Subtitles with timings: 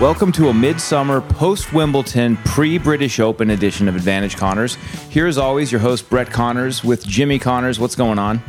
[0.00, 4.76] Welcome to a midsummer post Wimbledon pre British Open edition of Advantage Connors.
[5.10, 7.80] Here, as always, your host Brett Connors with Jimmy Connors.
[7.80, 8.40] What's going on?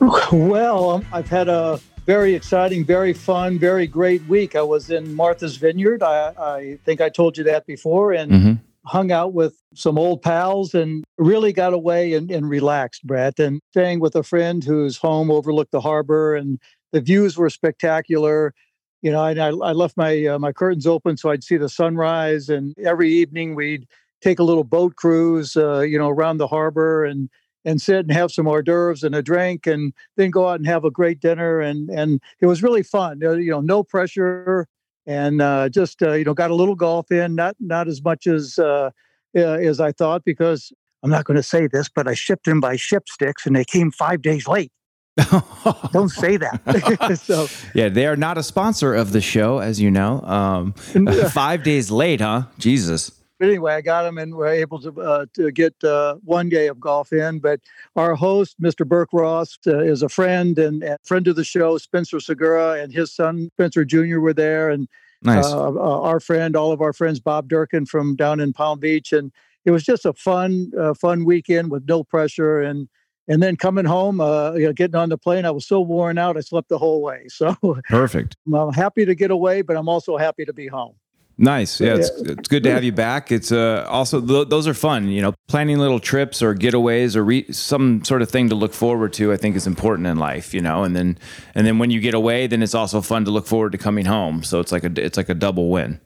[0.32, 4.56] Well, um, I've had a very exciting, very fun, very great week.
[4.56, 6.02] I was in Martha's Vineyard.
[6.02, 8.60] I, I think I told you that before, and Mhm.
[8.84, 13.38] hung out with some old pals and really got away and, and relaxed, Brett.
[13.38, 16.58] And staying with a friend whose home overlooked the harbor, and
[16.92, 18.52] the views were spectacular.
[19.02, 21.68] You know, and I, I left my uh, my curtains open so I'd see the
[21.68, 22.48] sunrise.
[22.48, 23.86] And every evening we'd
[24.20, 27.28] take a little boat cruise, uh, you know, around the harbor and
[27.66, 30.66] and sit and have some hors d'oeuvres and a drink and then go out and
[30.66, 34.66] have a great dinner and and it was really fun Uh, you know no pressure
[35.06, 38.26] and uh, just uh, you know got a little golf in not not as much
[38.26, 38.90] as uh,
[39.34, 40.72] as I thought because
[41.02, 43.64] I'm not going to say this but I shipped them by ship sticks and they
[43.64, 44.72] came five days late
[45.92, 49.90] don't say that so Yeah, they are not a sponsor of the show, as you
[49.90, 50.20] know.
[50.22, 50.72] Um,
[51.32, 52.42] five days late, huh?
[52.58, 53.10] Jesus.
[53.38, 56.66] but anyway, I got them and we're able to uh, to get uh, one day
[56.68, 57.38] of golf in.
[57.38, 57.60] But
[57.96, 58.86] our host, Mr.
[58.86, 61.78] Burke Ross, uh, is a friend and, and friend of the show.
[61.78, 64.18] Spencer Segura and his son Spencer Jr.
[64.20, 64.86] were there, and
[65.22, 65.46] Nice.
[65.46, 69.12] uh, uh, our friend, all of our friends, Bob Durkin from down in Palm Beach,
[69.14, 69.32] and
[69.64, 72.60] it was just a fun, uh, fun weekend with no pressure.
[72.60, 72.86] And
[73.28, 76.18] and then coming home, uh, you know, getting on the plane, I was so worn
[76.18, 77.26] out, I slept the whole way.
[77.36, 77.54] So
[77.88, 78.36] Perfect.
[78.52, 80.94] I'm happy to get away, but I'm also happy to be home.
[81.38, 81.80] Nice.
[81.80, 83.30] Yeah, it's, it's good to have you back.
[83.30, 85.08] It's uh, also th- those are fun.
[85.08, 88.72] You know, planning little trips or getaways or re- some sort of thing to look
[88.72, 89.34] forward to.
[89.34, 90.54] I think is important in life.
[90.54, 91.18] You know, and then
[91.54, 94.06] and then when you get away, then it's also fun to look forward to coming
[94.06, 94.42] home.
[94.44, 96.00] So it's like a it's like a double win.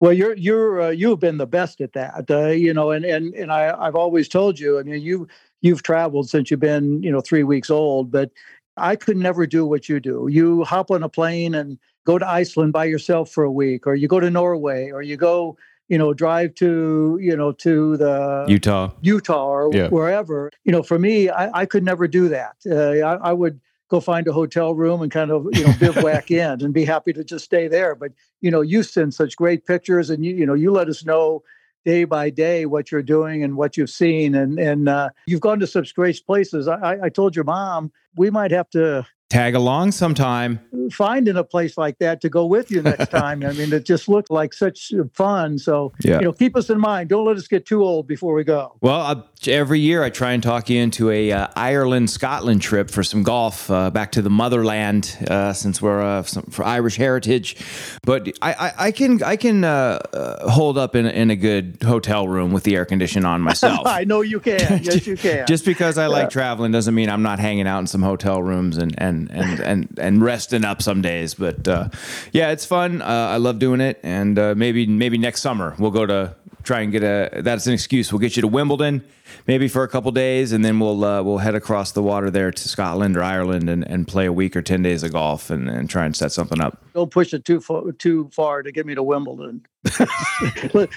[0.00, 3.34] Well, you're you're uh, you've been the best at that, uh, you know, and and
[3.34, 4.80] and I I've always told you.
[4.80, 5.28] I mean, you
[5.60, 8.30] you've traveled since you've been you know three weeks old, but
[8.76, 10.28] I could never do what you do.
[10.30, 13.94] You hop on a plane and go to Iceland by yourself for a week, or
[13.94, 15.56] you go to Norway, or you go
[15.88, 18.90] you know drive to you know to the Utah.
[19.00, 19.88] Utah or Yeah.
[19.88, 20.50] wherever.
[20.64, 22.56] You know, for me, I, I could never do that.
[22.68, 26.30] Uh, I, I would go find a hotel room and kind of you know bivouac
[26.42, 27.94] in and be happy to just stay there.
[27.94, 31.04] But you know, you send such great pictures, and you you know you let us
[31.04, 31.42] know
[31.86, 35.60] day by day what you're doing and what you've seen, and and uh, you've gone
[35.60, 36.68] to such great places.
[36.68, 40.60] I, I- told your mom we might have to Tag along sometime.
[40.92, 43.42] Finding a place like that to go with you next time.
[43.44, 45.58] I mean, it just looked like such fun.
[45.58, 46.20] So Yeah.
[46.20, 47.08] you know, keep us in mind.
[47.08, 48.76] Don't let us get too old before we go.
[48.82, 52.90] Well, uh, every year I try and talk you into a uh, Ireland Scotland trip
[52.90, 56.96] for some golf uh, back to the motherland uh, since we're uh, some, for Irish
[56.96, 57.56] heritage.
[58.02, 61.36] But I, I, I can I can uh, uh, hold up in, a- in a
[61.36, 63.86] good hotel room with the air condition on myself.
[63.86, 64.56] I know you can.
[64.86, 65.46] Yes, you can.
[65.46, 68.78] Just because I like traveling doesn't mean I'm not hanging out in some hotel rooms
[68.78, 71.34] and and and and, and resting up some days.
[71.34, 71.88] But uh,
[72.32, 73.02] yeah, it's fun.
[73.02, 76.80] Uh, I love doing it, and uh, maybe maybe next summer we'll go to try
[76.80, 77.42] and get a.
[77.42, 78.12] That's an excuse.
[78.12, 79.04] We'll get you to Wimbledon,
[79.46, 82.50] maybe for a couple days, and then we'll uh, we'll head across the water there
[82.50, 85.68] to Scotland or Ireland and, and play a week or ten days of golf and,
[85.68, 86.82] and try and set something up.
[86.94, 89.64] don't push it too far, too far to get me to Wimbledon.
[90.74, 90.90] Let,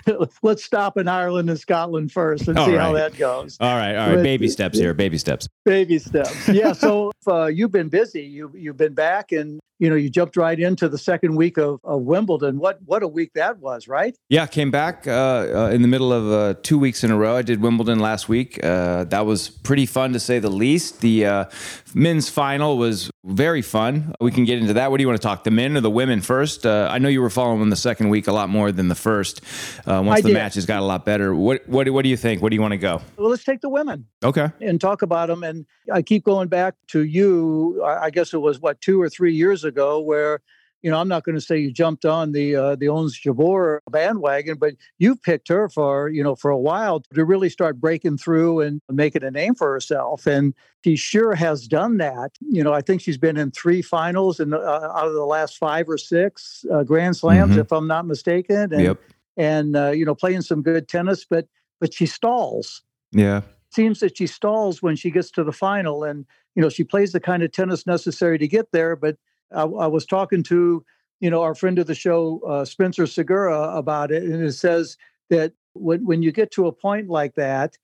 [0.43, 3.57] us stop in Ireland and Scotland first and All see how that goes.
[3.59, 4.15] All right, all right.
[4.15, 4.93] But- Baby steps here.
[4.93, 5.47] Baby steps.
[5.65, 6.47] Baby steps.
[6.47, 6.73] Yeah.
[6.73, 8.23] So uh, you've been busy.
[8.23, 11.79] You you've been back, and you know, you jumped right into the second week of,
[11.83, 12.59] of Wimbledon.
[12.59, 14.15] What what a week that was, right?
[14.27, 17.35] Yeah, came back uh, uh, in the middle of uh, two weeks in a row.
[17.35, 18.59] I did Wimbledon last week.
[18.63, 21.01] Uh, that was pretty fun to say the least.
[21.01, 21.45] The uh,
[21.93, 24.13] men's final was very fun.
[24.19, 24.91] We can get into that.
[24.91, 25.43] What do you want to talk?
[25.43, 26.65] The men or the women first?
[26.65, 29.41] Uh, I know you were following the second week a lot more than the first.
[29.85, 30.33] once I the did.
[30.33, 31.33] matches got a lot better.
[31.35, 32.41] What what what do you think?
[32.41, 33.01] What do you want to go?
[33.17, 34.05] Well, let's take the women.
[34.23, 34.49] Okay.
[34.61, 35.43] and talk about them.
[35.43, 37.83] And I keep going back to you.
[37.85, 40.41] I guess it was what two or three years ago, where
[40.81, 43.79] you know I'm not going to say you jumped on the uh, the Owens Jabeur
[43.89, 48.17] bandwagon, but you picked her for you know for a while to really start breaking
[48.17, 50.25] through and making a name for herself.
[50.25, 50.53] And
[50.83, 52.31] she sure has done that.
[52.41, 55.25] You know, I think she's been in three finals in the, uh, out of the
[55.25, 57.61] last five or six uh, Grand Slams, Mhm.
[57.61, 58.71] if I'm not mistaken.
[58.73, 58.97] And, Yep.
[59.37, 61.47] and uh, you know, playing some good tennis, but
[61.81, 63.41] but she stalls Yeah.
[63.71, 66.25] seems that she stalls when she gets to the final and
[66.55, 69.15] you know she plays the kind of tennis necessary to get there but
[69.51, 70.83] i, I was talking to
[71.19, 74.97] you know our friend of the show uh, spencer segura about it and it says
[75.29, 77.77] that when, when you get to a point like that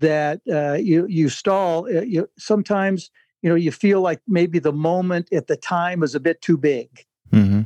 [0.00, 3.10] that uh, you you stall uh, you, sometimes
[3.42, 6.56] you know you feel like maybe the moment at the time is a bit too
[6.56, 7.62] big Mm-hmm.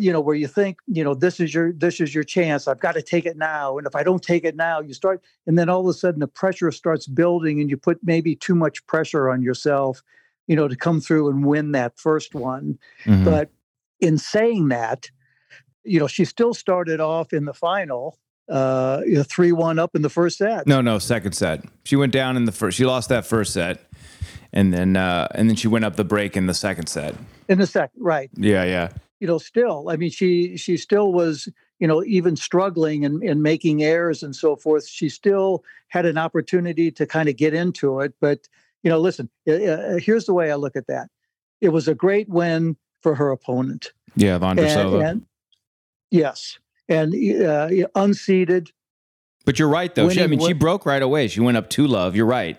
[0.00, 2.78] you know where you think you know this is your this is your chance i've
[2.78, 5.58] got to take it now and if i don't take it now you start and
[5.58, 8.86] then all of a sudden the pressure starts building and you put maybe too much
[8.86, 10.00] pressure on yourself
[10.46, 13.24] you know to come through and win that first one Mhm.
[13.24, 13.50] but
[14.00, 15.10] in saying that
[15.84, 18.18] you know she still started off in the final
[18.48, 21.64] uh you know 3-1 up in the first set No, no, second set.
[21.84, 22.76] She went down in the first.
[22.76, 23.78] She lost that first set,
[24.52, 27.14] and then uh, and then she went up the break in the second set.
[27.48, 28.88] in the second right Yeah, yeah.
[29.20, 31.48] you know still i mean she she still was
[31.78, 36.18] you know even struggling and, and making errors and so forth she still had an
[36.18, 38.48] opportunity to kind of get into it but
[38.82, 41.08] you know listen uh, uh, here's the way i look at that
[41.60, 44.38] it was a great win for her opponent Yeah,
[45.06, 45.26] and
[46.10, 46.58] yes
[46.88, 48.70] and uh, unseeded
[49.44, 50.08] But you're right, though.
[50.08, 51.26] She, I Winning mean, she broke right away.
[51.26, 52.14] She went up two love.
[52.14, 52.56] You're right,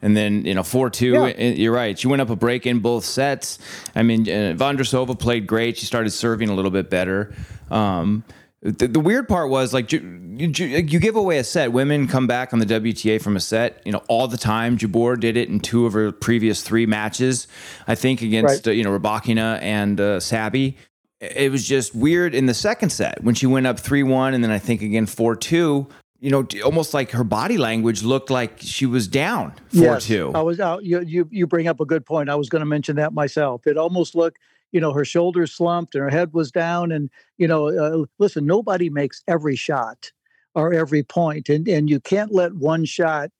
[0.00, 1.12] and then you know four two.
[1.12, 1.26] Yeah.
[1.36, 1.98] You're right.
[1.98, 3.58] She went up a break in both sets.
[3.94, 5.76] I mean, uh, Vondrousova played great.
[5.76, 7.34] She started serving a little bit better.
[7.70, 8.24] Um,
[8.62, 9.98] the, the weird part was like you,
[10.36, 11.72] you, you give away a set.
[11.72, 14.78] Women come back on the WTA from a set, you know, all the time.
[14.78, 17.48] Jabeur did it in two of her previous three matches.
[17.88, 18.68] I think against Right.
[18.68, 20.76] uh, you know Rybakina and uh, Sabi.
[21.20, 24.42] It was just weird in the second set when she went up three one, and
[24.44, 25.88] then I think again four two
[26.20, 30.30] you know, almost like her body language looked like she was down four Yes, two.
[30.36, 30.84] I was out.
[30.84, 32.28] You, you you bring up a good point.
[32.30, 33.66] I was going to mention that myself.
[33.66, 34.38] It almost looked,
[34.72, 36.90] you know, her shoulders slumped and her head was down.
[36.90, 40.10] And you know, uh, listen, nobody makes every shot
[40.54, 43.30] or every point, and and you can't let one shot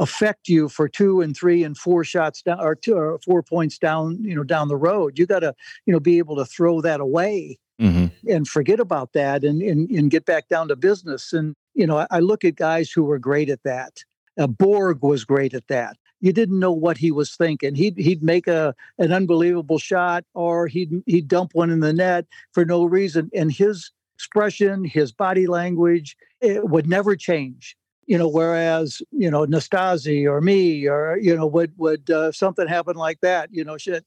[0.00, 3.78] affect you for two and three and four shots down or two or four points
[3.78, 4.18] down.
[4.22, 5.18] You know, down the road.
[5.18, 5.54] You got to
[5.86, 8.28] you know be able to throw that away Mm-hmm.
[8.28, 11.32] and forget about that and, and and get back down to business.
[11.32, 13.92] And you know, I, I look at guys who were great at that.
[14.36, 15.96] Uh, Borg was great at that.
[16.20, 17.74] You didn't know what he was thinking.
[17.74, 22.26] He'd he'd make a an unbelievable shot, or he'd he'd dump one in the net
[22.52, 27.76] for no reason, and his expression, his body language, it would never change.
[28.06, 32.66] You know, whereas you know Nastase or me or you know would would uh, something
[32.66, 34.04] happen like that, you know, shit,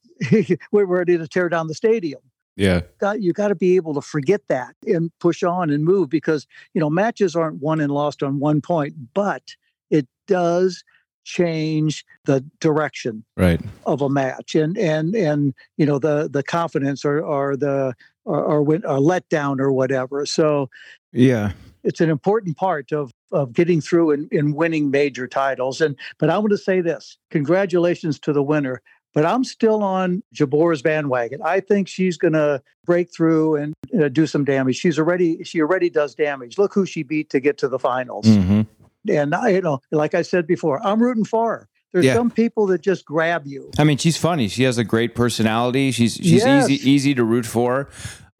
[0.72, 2.20] we're ready to tear down the stadium
[2.56, 2.80] Yeah.
[2.98, 6.46] got you got to be able to forget that and push on and move because
[6.74, 9.42] you know matches aren't won and lost on one point but
[9.90, 10.82] it does
[11.24, 13.60] change the direction Right.
[13.86, 14.54] of a match.
[14.54, 18.98] And and and you know the the confidence or or the or, or, win, or
[18.98, 20.24] letdown or whatever.
[20.26, 20.70] So
[21.12, 21.52] Yeah.
[21.82, 25.80] it's an important part of of getting through and, and winning major titles.
[25.80, 28.82] And but i want to say this congratulations to the winner
[29.14, 31.40] but i'm still on Jabeur's bandwagon.
[31.42, 34.76] I think she's going to break through and uh, do some damage.
[34.76, 36.56] She's already she already does damage.
[36.58, 38.24] Look who she beat to get to the finals.
[38.26, 38.62] Mm-hmm.
[39.08, 42.14] And i you know like i said before i'm rooting for her there's Yeah.
[42.14, 44.48] some people that just grab you I mean, she's funny.
[44.48, 45.90] She has a great personality.
[45.90, 46.70] She's she's Yes.
[46.70, 47.90] easy easy to root for.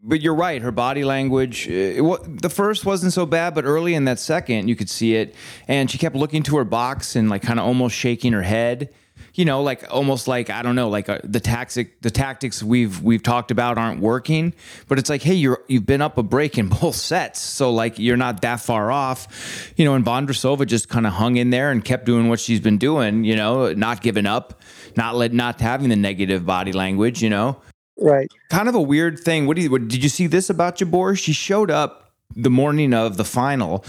[0.03, 0.63] But you're right.
[0.63, 1.69] Her body language.
[1.69, 5.15] uh, It, the first wasn't so bad, but early in that second, you could see
[5.17, 5.35] it,
[5.69, 8.89] and she kept looking to her box and like kind of almost shaking her head.
[9.35, 13.03] You know, like almost like I don't know, like uh, the tactic, the tactics we've
[13.03, 14.53] we've talked about aren't working.
[14.89, 17.99] But it's like, hey, you're you've been up a break in both sets, so like
[17.99, 19.73] you're not that far off.
[19.77, 22.61] You know, and Vondrousova just kind of hung in there and kept doing what she's
[22.61, 23.25] been doing.
[23.25, 24.61] You know, not giving up,
[24.97, 27.23] not let, not having the negative body language.
[27.23, 27.61] You know,
[27.99, 29.47] right kind of a weird thing.
[29.47, 31.19] What, do you, what did you see this about Jabeur?
[31.19, 33.85] She showed up the morning of the final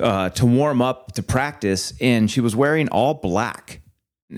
[0.00, 3.80] uh, to warm up to practice, and she was wearing all black.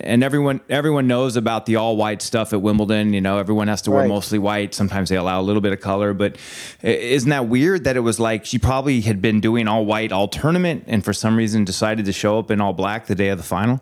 [0.00, 3.12] And everyone everyone knows about the all white stuff at Wimbledon.
[3.12, 4.08] You know, everyone has to wear Right.
[4.08, 4.74] mostly white.
[4.74, 6.36] Sometimes they allow a little bit of color, but
[6.82, 10.28] isn't that weird that it was like she probably had been doing all white all
[10.28, 13.38] tournament, and for some reason decided to show up in all black the day of
[13.38, 13.80] the final?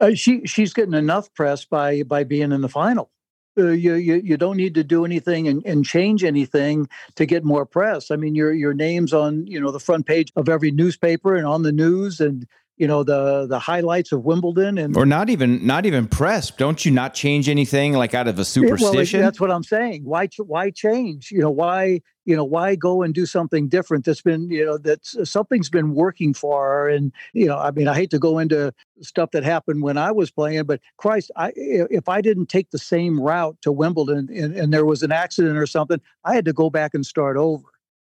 [0.00, 3.10] Uh, she she's getting enough press by by being in the final.
[3.58, 7.42] Uh, you, you you don't need to do anything and, and change anything to get
[7.42, 8.12] more press.
[8.12, 11.44] I mean, your your name's on you know the front page of every newspaper and
[11.44, 12.46] on the news, and
[12.78, 16.50] you know the the highlights of Wimbledon and Or not even not even press.
[16.50, 19.20] Don't you not change anything like out of a Well, superstition?
[19.20, 20.04] that's what I'm saying.
[20.04, 21.30] Why why change?
[21.30, 24.78] You know why you know why go and do something different that's been you know
[24.78, 28.38] that something's been working for her and you know I mean I hate to go
[28.38, 32.70] into stuff that happened when I was playing but Christ I if I didn't take
[32.70, 36.44] the same route to Wimbledon and, and there was an accident or something I had
[36.44, 37.64] to go back and start over.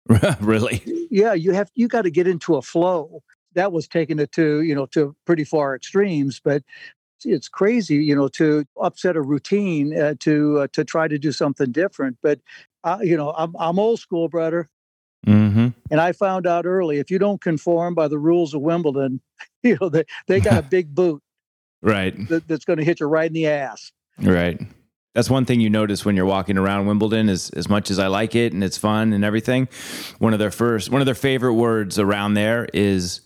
[0.42, 0.82] really?
[1.10, 3.24] Yeah, you have you got to get into a flow.
[3.56, 6.64] That was taking it to you know to pretty far extremes, but
[7.26, 11.32] it's crazy you know to upset a routine uh, to uh, to try to do
[11.32, 12.18] something different.
[12.22, 12.40] But
[12.84, 14.70] uh, you know I'm I'm old school, brother,
[15.26, 15.68] Mm-hmm.
[15.90, 19.22] and I found out early if you don't conform by the rules of Wimbledon,
[19.64, 21.22] you know they they got a big boot
[21.82, 22.28] Right.
[22.30, 23.92] that, that's going to hit you right in the ass.
[24.18, 24.60] Right.
[25.16, 28.08] That's one thing you notice when you're walking around Wimbledon is as much as I
[28.08, 29.68] like it and it's fun and everything.
[30.18, 33.22] One of their first, one of their favorite words around there is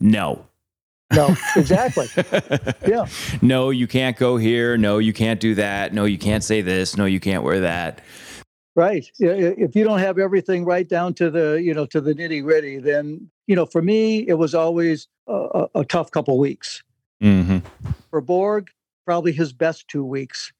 [0.00, 0.46] no.
[1.12, 2.06] No, exactly.
[2.88, 3.06] yeah.
[3.42, 4.76] No, you can't go here.
[4.76, 5.92] No, you can't do that.
[5.92, 6.96] No, you can't say this.
[6.96, 8.00] No, you can't wear that.
[8.76, 9.08] Right.
[9.18, 12.78] If you don't have everything right down to the, you know, to the nitty gritty,
[12.78, 16.82] then, you know, for me, it was always a, a, tough couple weeks.
[17.22, 17.58] Mm-hmm.
[18.10, 18.70] For Borg,
[19.04, 20.52] probably his best two weeks,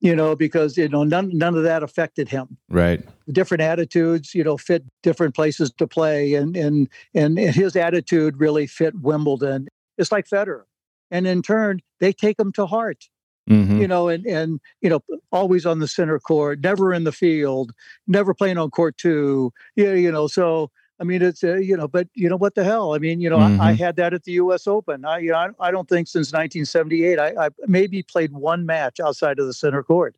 [0.00, 2.56] you know, because, you know, none, none of that affected him.
[2.68, 3.02] Right.
[3.30, 6.34] Different attitudes, you know, fit different places to play.
[6.34, 9.68] And, and, and his attitude really fit Wimbledon.
[9.98, 10.64] It's like Federer.
[11.10, 13.08] And in turn, they take him to heart
[13.48, 13.80] Mm-hmm.
[13.80, 15.00] you know, and and you know,
[15.30, 17.70] always on the center court, never in the field,
[18.08, 19.52] never playing on court two.
[19.76, 22.64] Yeah, you know, so I mean, it's uh, you know, but you know what the
[22.64, 22.94] hell?
[22.94, 24.66] I mean, you know, I, I had that at the U.S.
[24.66, 25.04] Open.
[25.04, 28.98] I you know, I, I don't think since 1978 I, I maybe played one match
[28.98, 30.16] outside of the center court.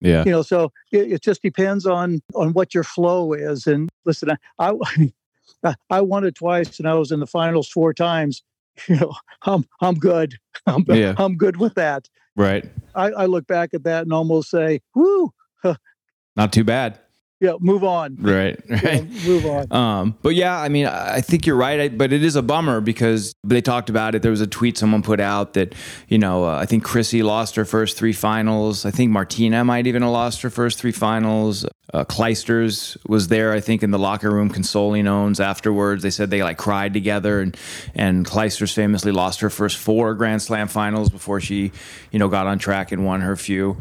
[0.00, 0.24] Yeah.
[0.24, 3.66] You know, so it, it just depends on on what your flow is.
[3.66, 4.72] And listen, I
[5.62, 8.42] I, I won it twice, and I was in the finals four times.
[8.88, 10.34] You know, I'm I'm good.
[10.66, 11.14] I'm Yeah.
[11.16, 12.10] I'm good with that.
[12.36, 12.66] Right.
[12.94, 15.32] I, I look back at that and almost say, "Whoo,
[16.36, 17.00] Not too bad.
[17.38, 18.58] Yeah, move on, Right.
[18.68, 19.10] Yeah, Right.
[19.26, 22.22] move on." Um, but yeah, I mean, I I think you're right, I, but it
[22.22, 24.22] is a bummer because they talked about it.
[24.22, 25.74] There was a tweet someone put out that,
[26.08, 28.86] you know, uh, I think Chrissy lost her first three finals.
[28.86, 31.66] I think Martina might even have lost her first three finals.
[31.94, 36.02] Uh, Clijsters was there, I think, in the locker room consoling Owens afterwards.
[36.02, 37.56] They said they like cried together, and
[37.94, 41.70] and Clijsters famously lost her first four Grand Slam finals before she,
[42.10, 43.76] you know, got on track and won her few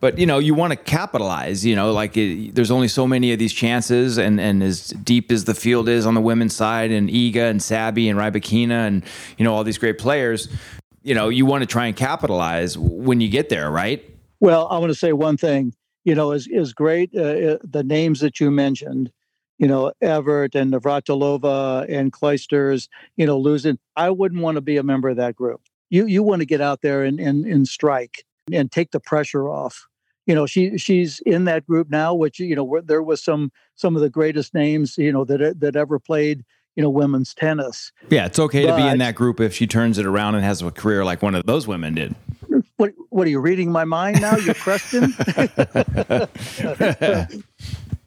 [0.00, 3.32] but you know you want to capitalize you know like it, there's only so many
[3.32, 6.90] of these chances and and as deep as the field is on the women's side
[6.90, 9.04] and Iga and Sabi and Rybakina and
[9.36, 10.48] you know all these great players
[11.02, 14.04] you know you want to try and capitalize when you get there right
[14.40, 15.74] Well, I want to say one thing.
[16.04, 17.10] You know, is is great.
[17.14, 19.10] Uh, uh, the names that you mentioned,
[19.58, 23.78] you know, Evert and Navratilova and Clijsters, you know, losing.
[23.96, 25.60] I wouldn't want to be a member of that group.
[25.90, 29.48] You you want to get out there and and, and strike and take the pressure
[29.48, 29.86] off.
[30.26, 33.96] You know, she she's in that group now, which you know there was some some
[33.96, 36.44] of the greatest names you know that that ever played
[36.76, 37.90] you know women's tennis.
[38.08, 40.62] yeah it's okay to be in that group if she turns it around and has
[40.62, 42.14] a career like one of those women did
[42.76, 44.36] What what are you reading my mind now?
[44.36, 45.12] You're Preston.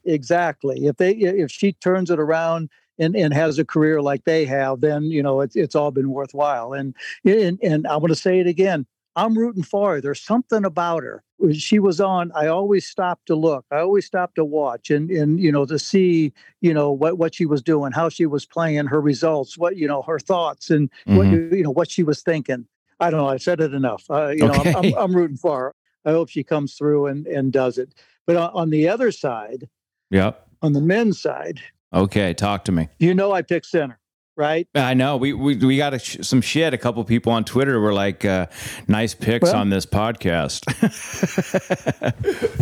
[0.05, 0.86] exactly.
[0.86, 4.79] If they if she turns it around and, and has a career like they have,
[4.79, 6.71] then you know it's it's all been worthwhile.
[6.71, 6.95] And
[7.25, 8.86] and and I'm going to say it again.
[9.15, 10.01] I'm rooting for her.
[10.01, 11.24] There's something about her.
[11.53, 12.32] She was on.
[12.34, 13.65] I always stopped to look.
[13.72, 17.36] I always stopped to watch and and you know to see you know what what
[17.36, 20.89] she was doing, how she was playing, her results, what you know her thoughts, and
[21.06, 21.51] what Mhm.
[21.56, 22.68] you know what she was thinking.
[23.00, 23.27] I don't know.
[23.27, 24.06] I've said it enough.
[24.10, 25.75] Uh, you know, I'm, I'm, I'm rooting for her.
[26.06, 27.96] I hope she comes through and, and does it.
[28.27, 29.68] But on, on the other side,
[30.12, 31.60] yep on the men's side,
[31.94, 34.00] okay talk to me you know I pick Sinner,
[34.35, 34.67] right?
[34.75, 36.73] I know we we, we got a sh- some shit.
[36.73, 38.47] A couple people on Twitter were like, uh,
[38.88, 40.63] "Nice picks Well- on this podcast."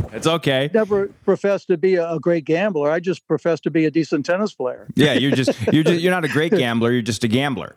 [0.13, 0.69] it's okay.
[0.73, 2.91] Never professed to be a, a great gambler.
[2.91, 4.87] I just profess to be a decent tennis player.
[4.95, 6.91] Yeah, you're just you're just you're not a great gambler.
[6.91, 7.75] You're just a gambler.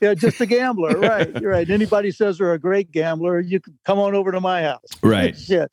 [0.00, 1.40] Yeah, just a gambler, right?
[1.40, 1.68] You're right.
[1.68, 4.86] Anybody says they're a great gambler, you can come on over to my house.
[5.02, 5.36] Right.
[5.38, 5.70] Shit.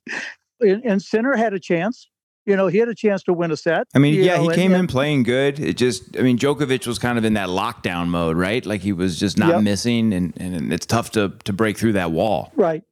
[0.59, 2.09] And, and Sinner had a chance.
[2.47, 3.87] You know, he had a chance to win a set.
[3.93, 5.59] I mean, yeah, know, he and- came in and- playing good.
[5.59, 8.65] It just, I mean, Djokovic was kind of in that lockdown mode, right?
[8.65, 9.61] Like he was just not Yep.
[9.63, 12.51] missing, and, and it's tough to to break through that wall.
[12.55, 12.83] Right.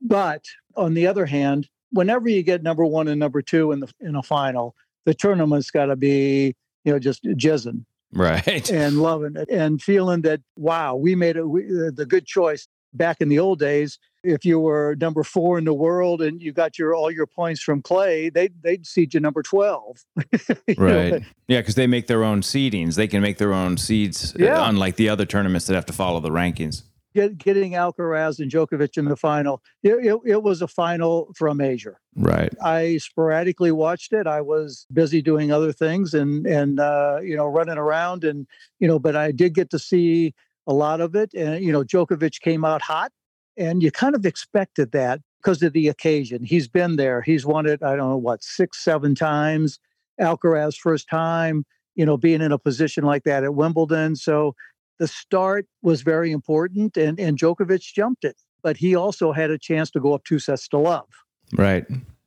[0.00, 0.44] But
[0.76, 4.14] on the other hand, whenever you get number one and number two in the in
[4.14, 4.74] a final,
[5.06, 8.70] the tournament's got to be you know just jizzing Right.
[8.82, 12.68] and loving it and feeling that wow, we made it we, the good choice.
[12.94, 16.52] Back in the old days, if you were number four in the world and you
[16.52, 19.98] got your all your points from Clay, they they'd seed you number twelve.
[20.68, 21.22] You know, Right.
[21.48, 22.94] Yeah, because they make their own seedings.
[22.96, 24.68] They can make their own seeds, uh, Yeah.
[24.68, 26.82] unlike the other tournaments that have to follow the rankings.
[27.14, 31.46] Get, getting Alcaraz and Djokovic in the final, it, it, it was a final for
[31.48, 32.00] a major.
[32.16, 32.50] Right.
[32.64, 34.26] I sporadically watched it.
[34.26, 38.46] I was busy doing other things and and uh, you know running around and
[38.78, 40.32] you know, but I did get to see
[40.66, 41.34] a lot of it.
[41.34, 43.12] And you know, Djokovic came out hot,
[43.56, 46.44] and you kind of expected that because of the occasion.
[46.44, 47.22] He's been there.
[47.22, 47.82] He's won it.
[47.82, 49.78] I don't know what six, seven times.
[50.20, 51.64] Alcaraz first time.
[51.94, 54.16] You know, being in a position like that at Wimbledon.
[54.16, 54.54] So
[54.98, 58.36] the start was very important, and and Djokovic jumped it.
[58.62, 61.08] But he also had a chance to go up two sets to love.
[61.54, 61.84] Right.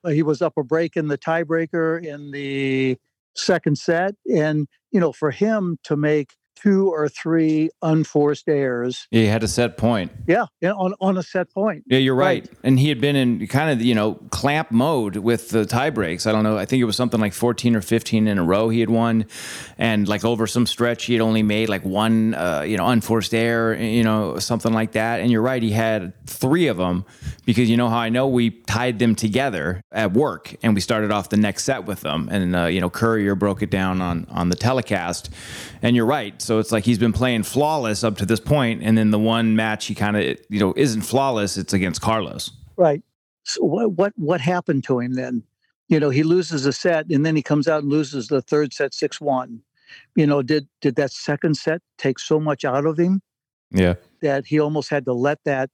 [0.07, 2.97] He was up a break in the tiebreaker in the
[3.35, 9.21] second set and you know for him to make two or three unforced errors Yeah,
[9.21, 10.11] he had a set point.
[10.27, 12.49] yeah yeah, on, on a set point Yeah, you're right.
[12.63, 16.25] And he had been in kind of, you know, clamp mode with the tie breaks.
[16.25, 16.57] I don't know.
[16.57, 19.25] I think it was something like 14 or 15 in a row he had won.
[19.77, 23.33] And like over some stretch, he had only made like one, uh, you know, unforced
[23.33, 25.19] error, you know, something like that.
[25.19, 25.61] And you're right.
[25.61, 27.05] He had three of them
[27.45, 31.11] because you know how I know we tied them together at work and we started
[31.11, 32.27] off the next set with them.
[32.31, 35.29] And, uh, you know, Courier broke it down on, on the telecast.
[35.81, 36.41] And you're right.
[36.45, 39.55] So it's like he's been playing flawless up to this point, And then the one
[39.55, 41.57] match he kind of, you know, isn't flawless.
[41.57, 42.51] It's against Carlos.
[42.77, 43.01] right
[43.43, 45.43] so what what what happened to him then
[45.87, 48.73] you know he loses a set and then he comes out and loses the third
[48.73, 49.59] set 6-1
[50.15, 53.21] you know did did that second set take so much out of him
[53.71, 53.95] Yeah.
[54.21, 55.69] that he almost had to let that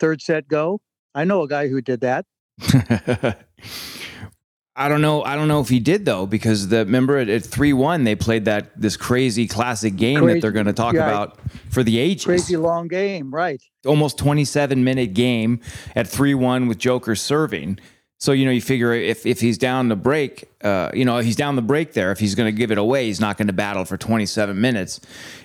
[0.00, 0.80] third set go
[1.14, 2.24] i know a guy who did that
[4.74, 5.22] I don't know.
[5.22, 8.46] I don't know if he did though, because the remember at, three one they played
[8.46, 11.06] that this crazy classic game Crazy- that they're going to talk yeah.
[11.08, 11.38] about
[11.70, 12.24] for the ages.
[12.24, 15.60] crazy long game right Almost twenty seven minute game
[15.94, 17.78] at three one with Joker serving.
[18.18, 21.36] So you know you figure if if he's down the break, uh, you know he's
[21.36, 23.52] down the break there, if he's going to give it away, he's not going to
[23.52, 25.00] battle for twenty seven minutes.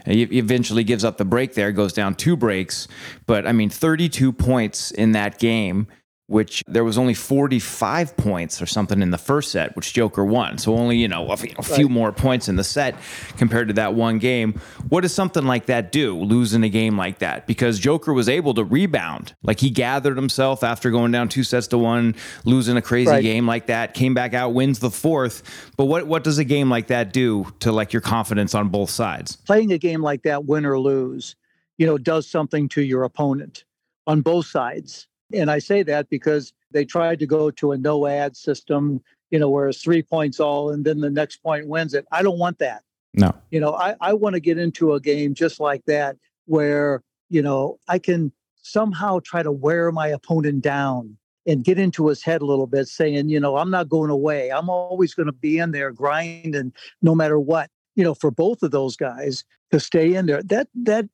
[0.06, 2.88] He he eventually gives up the break there, goes down two breaks.
[3.25, 5.88] But I mean, thirty two points in that game
[6.27, 10.57] which there was only 45 points or something in the first set, which Joker won.
[10.57, 11.53] So only, you know, a, few
[11.85, 11.89] Right.
[11.89, 12.95] more points in the set
[13.37, 14.59] compared to that one game.
[14.89, 17.47] What does something like that do, losing a game like that?
[17.47, 19.33] Because Joker was able to rebound.
[19.41, 22.13] Like he gathered himself after going down two sets to one,
[22.43, 23.23] losing a crazy Right.
[23.23, 25.43] game like that, came back out, wins the fourth.
[25.77, 28.89] But what, what does a game like that do to like your confidence on both
[28.89, 29.37] sides?
[29.37, 31.37] playing a game like that, win or lose,
[31.77, 33.63] you know, does something to your opponent
[34.07, 35.07] on both sides.
[35.33, 39.39] And I say that because they tried to go to a no ad system, you
[39.39, 42.05] know, where it's three points all and then the next point wins it.
[42.11, 42.83] I don't want that.
[43.13, 43.33] No.
[43.51, 47.41] You know, I, I want to get into a game just like that where, you
[47.41, 52.41] know, I can somehow try to wear my opponent down and get into his head
[52.41, 54.51] a little bit, saying, you know, I'm not going away.
[54.51, 57.69] I'm always going to be in there grinding no matter what.
[57.95, 61.09] You know, for both of those guys to stay in there, that that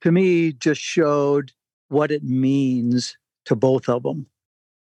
[0.00, 1.52] to me just showed
[1.88, 4.26] what it means to both of them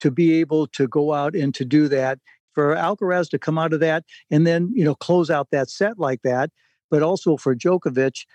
[0.01, 2.19] to be able to go out and to do that
[2.53, 5.97] for Alcaraz to come out of that and then you know close out that set
[5.97, 6.49] like that,
[6.89, 8.25] but also for Djokovic.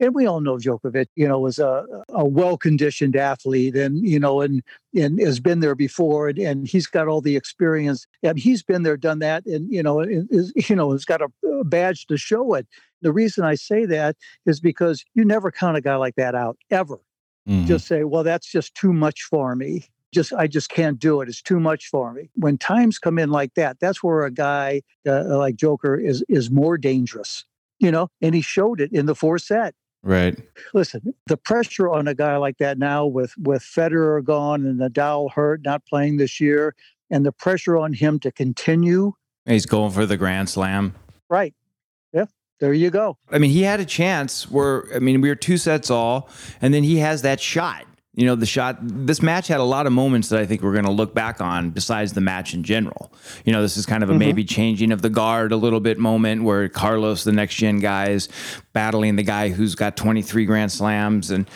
[0.00, 4.40] And we all know Djokovic, you know, is a, a well-conditioned athlete, and you know,
[4.40, 4.62] and
[4.94, 8.84] and has been there before, and, and he's got all the experience, and he's been
[8.84, 11.28] there, done that, and you know, is you know, has got a
[11.64, 12.68] badge to show it.
[13.02, 16.56] The reason I say that is because you never count a guy like that out
[16.70, 17.00] ever
[17.66, 19.86] just say, well, that's just too much for me.
[20.12, 21.28] Just I just can't do it.
[21.28, 22.30] It's too much for me.
[22.34, 26.50] When times come in like that, that's where a guy uh, like Joker is is
[26.50, 27.44] more dangerous.
[27.78, 29.74] You know, and he showed it in the fourth set.
[30.02, 30.38] Right.
[30.74, 35.32] Listen, the pressure on a guy like that now with with Federer gone and Nadal
[35.32, 36.74] hurt, not playing this year,
[37.10, 39.12] and the pressure on him to continue.
[39.46, 40.94] He's going for the Grand Slam.
[41.28, 41.54] Right.
[42.60, 43.16] There you go.
[43.30, 46.28] I mean, he had a chance where I mean, we were two sets all,
[46.60, 47.84] and then he has that shot.
[48.18, 50.72] you know, the shot, this match had a lot of moments that I think we're
[50.72, 53.12] going to look back on besides the match in general.
[53.44, 54.18] You know, this is kind of a mm-hmm.
[54.18, 58.08] maybe changing of the guard a little bit moment where Carlos, the next gen guy,
[58.08, 58.28] is
[58.72, 61.30] battling the guy who's got 23 grand slams.
[61.30, 61.48] And,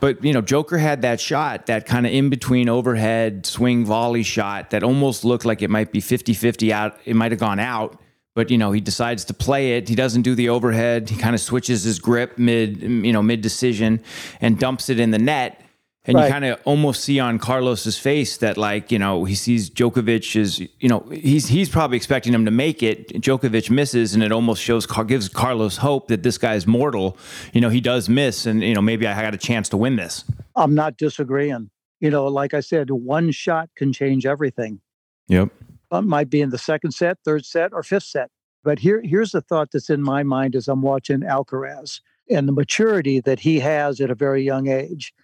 [0.00, 4.22] but, you know, Joker had that shot, that kind of in between overhead swing volley
[4.22, 6.98] shot that almost looked like it might be 50 50 out.
[7.04, 8.00] It might have gone out
[8.36, 11.34] but you know he decides to play it he doesn't do the overhead he kind
[11.34, 13.98] of switches his grip mid you know mid decision
[14.40, 15.60] and dumps it in the net
[16.06, 16.26] and right.
[16.26, 20.36] you kind of almost see on Carlos's face that like you know he sees Djokovic
[20.36, 23.08] is you know he's he's probably expecting him to make it.
[23.20, 27.18] Djokovic misses, and it almost shows gives Carlos hope that this guy's mortal.
[27.52, 29.96] You know he does miss, and you know maybe I got a chance to win
[29.96, 30.24] this.
[30.54, 31.70] I'm not disagreeing.
[31.98, 34.80] You know, like I said, one shot can change everything.
[35.28, 35.50] Yep.
[35.92, 38.30] It might be in the second set, third set, or fifth set.
[38.64, 42.52] But here, here's the thought that's in my mind as I'm watching Alcaraz and the
[42.52, 45.14] maturity that he has at a very young age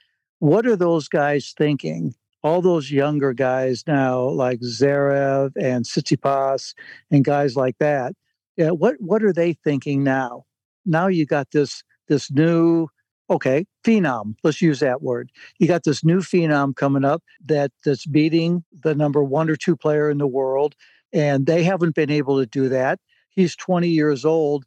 [0.43, 2.17] what are those guys thinking?
[2.43, 6.75] All those younger guys now, like Zverev and Tsitsipas
[7.13, 8.15] and guys like that.
[8.57, 10.45] Yeah, what what are they thinking now?
[10.85, 12.89] Now you got this this new
[13.31, 14.35] okay phenom.
[14.43, 15.31] Let's use that word.
[15.59, 19.77] You got this new phenom coming up that that's beating the number one or two
[19.77, 20.75] player in the world,
[21.13, 22.99] and they haven't been able to do that.
[23.31, 24.65] He's 20 years old.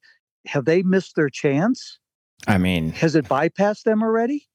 [0.47, 1.99] Have they missed their chance?
[2.47, 4.47] I mean, has it bypassed them already?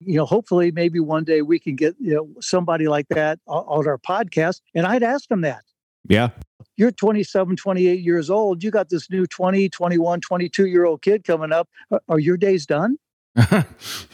[0.00, 3.86] you know, hopefully maybe one day we can get you know somebody like that on
[3.86, 4.60] our podcast.
[4.74, 5.62] And I'd ask them that.
[6.08, 6.30] Yeah.
[6.76, 8.62] You're 27, 28 years old.
[8.62, 11.68] You got this new 20, 21, 22 year old kid coming up.
[12.08, 12.96] Are your days done?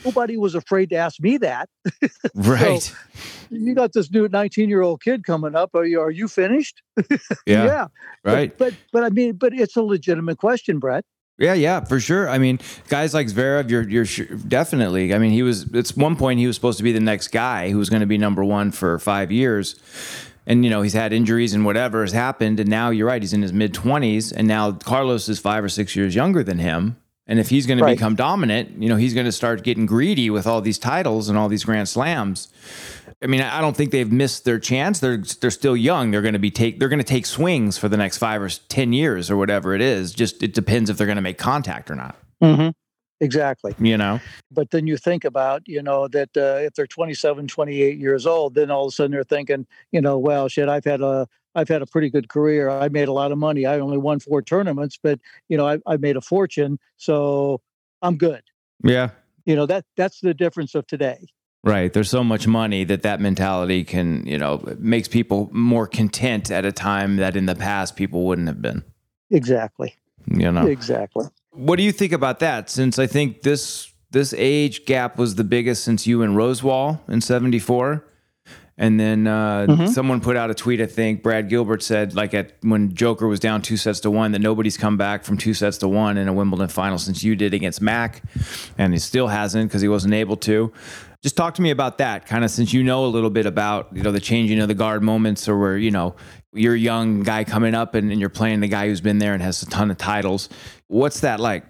[0.04, 1.68] Nobody was afraid to ask me that.
[2.34, 2.82] right.
[2.82, 2.94] So,
[3.50, 5.70] you got this new 19 year old kid coming up.
[5.74, 6.82] Are you, are you finished?
[7.10, 7.16] yeah.
[7.46, 7.86] yeah.
[8.24, 8.56] Right.
[8.56, 11.04] But, but, but I mean, but it's a legitimate question, Brett.
[11.36, 12.28] Yeah, yeah, for sure.
[12.28, 14.04] I mean, guys like Zverev, you're you're
[14.36, 15.12] definitely.
[15.12, 15.64] I mean, he was.
[15.74, 18.06] It's one point he was supposed to be the next guy who was going to
[18.06, 19.74] be number one for five years,
[20.46, 23.20] and you know he's had injuries and whatever has happened, and now you're right.
[23.20, 26.58] He's in his mid twenties, and now Carlos is five or six years younger than
[26.60, 26.96] him.
[27.26, 30.28] And if he's going to become dominant, you know, he's going to start getting greedy
[30.28, 32.48] with all these titles and all these grand slams.
[33.22, 35.00] I mean, I don't think they've missed their chance.
[35.00, 36.10] They're they're still young.
[36.10, 38.50] They're going to be take they're going to take swings for the next five or
[38.50, 40.12] ten years or whatever it is.
[40.12, 42.16] Just it depends if they're going to make contact or not.
[42.42, 42.70] Mm-hmm.
[43.20, 43.74] Exactly.
[43.78, 44.20] You know.
[44.50, 48.54] But then you think about you know that uh, if they're 27, 28 years old,
[48.54, 51.68] then all of a sudden they're thinking, you know, well, shit, I've had a I've
[51.68, 52.68] had a pretty good career.
[52.68, 53.66] I made a lot of money.
[53.66, 57.60] I only won four tournaments, but you know, I, I made a fortune, so
[58.02, 58.42] I'm good.
[58.82, 59.10] Yeah.
[59.44, 61.18] You know that that's the difference of today.
[61.64, 61.90] Right.
[61.92, 66.66] There's so much money that that mentality can, you know, makes people more content at
[66.66, 68.84] a time that in the past people wouldn't have been.
[69.30, 69.94] Exactly.
[70.26, 70.66] You know.
[70.66, 71.26] Exactly.
[71.52, 72.68] What do you think about that?
[72.68, 77.20] Since I think this this age gap was the biggest since you and Rosewall in
[77.20, 78.04] 74.
[78.76, 79.86] And then uh, mm-hmm.
[79.86, 80.80] someone put out a tweet.
[80.80, 84.32] I think Brad Gilbert said, like at when Joker was down two sets to one,
[84.32, 87.36] that nobody's come back from two sets to one in a Wimbledon final since you
[87.36, 88.22] did against Mac,
[88.76, 90.72] and he still hasn't because he wasn't able to.
[91.22, 93.88] Just talk to me about that, kind of since you know a little bit about
[93.94, 96.16] you know the changing of the guard moments, or where you know
[96.52, 99.34] you're a young guy coming up and, and you're playing the guy who's been there
[99.34, 100.48] and has a ton of titles.
[100.88, 101.64] What's that like?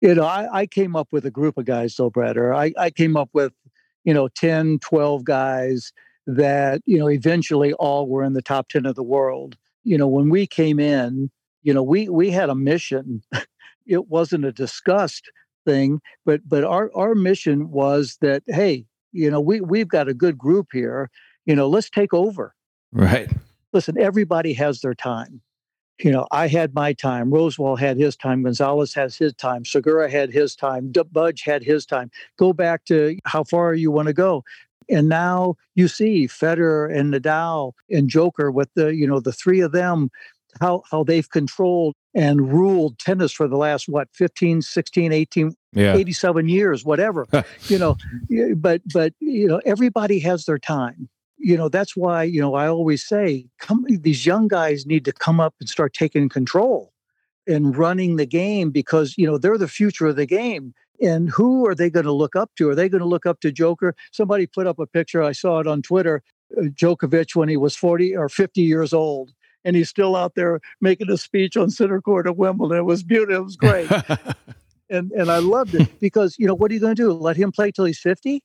[0.00, 2.72] You know, I, I came up with a group of guys, though, Brad, or I,
[2.78, 3.52] I came up with,
[4.04, 5.92] you know, 10, 12 guys
[6.36, 9.56] that you know eventually all were in the top 10 of the world.
[9.84, 11.30] You know when we came in
[11.62, 13.22] you know we we had a mission.
[13.86, 15.32] It wasn't a discussed
[15.66, 20.14] thing but but our our mission was that hey you know we we've got a
[20.14, 21.10] good group here.
[21.44, 22.54] You know let's take over.
[22.92, 23.28] Right.
[23.72, 25.40] Listen everybody has their time.
[25.98, 27.30] You know i had my time.
[27.32, 28.44] Rosewall had his time.
[28.44, 29.64] Gonzalez has his time.
[29.64, 30.92] Segura had his time.
[31.10, 32.12] Budge had his time.
[32.38, 34.44] Go back to how far you want to go
[34.90, 39.60] and now you see Federer and Nadal and Joker with the, you know, the three
[39.60, 40.10] of them,
[40.60, 45.96] how, how they've controlled and ruled tennis for the last, what, 15, 16, 18, yeah.
[45.96, 47.26] 87 years, whatever,
[47.68, 47.96] you know,
[48.56, 51.08] but, but, you know, everybody has their time.
[51.38, 55.12] You know, that's why, you know, I always say, come, these young guys need to
[55.12, 56.92] come up and start taking control
[57.50, 61.66] and running the game because, you know, they're the future of the game and who
[61.66, 62.68] are they going to look up to?
[62.68, 63.94] Are they going to look up to Joker?
[64.12, 65.22] Somebody put up a picture.
[65.22, 66.22] I saw it on Twitter.
[66.56, 69.32] Uh, Djokovic when he was 40 or 50 years old,
[69.64, 72.78] and he's still out there making a speech on center court at Wimbledon.
[72.78, 73.36] It was beautiful.
[73.36, 73.90] It was great.
[74.90, 77.12] and and I loved it because you know what are you going to do?
[77.12, 78.42] Let him play till he's 50?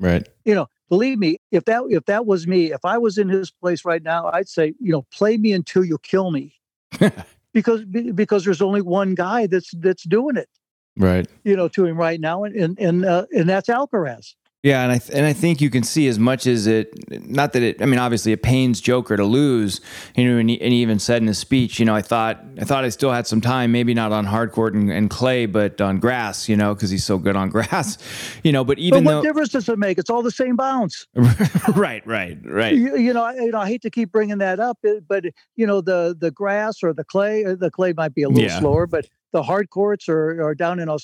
[0.00, 0.26] Right.
[0.44, 3.50] You know, believe me, if that if that was me, if I was in his
[3.50, 6.54] place right now, I'd say, you know, play me until you kill me.
[7.52, 10.48] because because there's only one guy that's that's doing it.
[10.96, 11.26] Right.
[11.44, 14.92] You know to him right now and and and, uh, and that's alcaraz Yeah, and
[14.92, 16.94] I th- and I think you can see as much as it.
[17.28, 17.82] Not that it.
[17.82, 19.80] I mean, obviously, it pains Joker to lose.
[20.14, 22.44] You know, and he, and he even said in his speech, you know, I thought
[22.60, 25.46] I thought I still had some time, maybe not on hard court and, and clay,
[25.46, 26.48] but on grass.
[26.48, 27.98] You know, because he's so good on grass.
[28.44, 29.98] You know, but even but what though, difference does it make?
[29.98, 31.08] It's all the same bounce.
[31.74, 32.74] right, right, right.
[32.76, 35.24] You, you know, I, you know, I hate to keep bringing that up, but
[35.56, 38.44] you know, the the grass or the clay, uh, the clay might be a little
[38.48, 38.60] Yeah.
[38.60, 40.96] slower, but the hard courts or, or down in uh,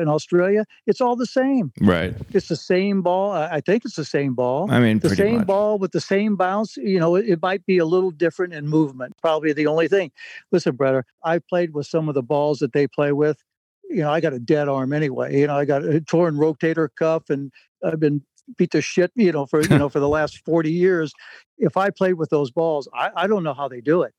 [0.00, 1.72] in Australia, it's all the same.
[1.80, 2.14] Right.
[2.32, 3.32] It's the same ball.
[3.32, 4.70] I think it's the same ball.
[4.70, 5.46] I mean, the same much.
[5.46, 6.76] ball with the same bounce.
[6.76, 9.14] You know, it, it might be a little different in movement.
[9.20, 10.10] Probably the only thing.
[10.50, 13.42] Listen, brother, I played with some of the balls that they play with.
[13.90, 15.38] You know, I got a dead arm anyway.
[15.38, 17.52] You know, I got a torn rotator cuff, and
[17.84, 18.22] I've been
[18.56, 19.12] beat to shit.
[19.14, 21.12] You know, for you know for the last forty years.
[21.58, 24.12] If I played with those balls, I, I don't know how they do it.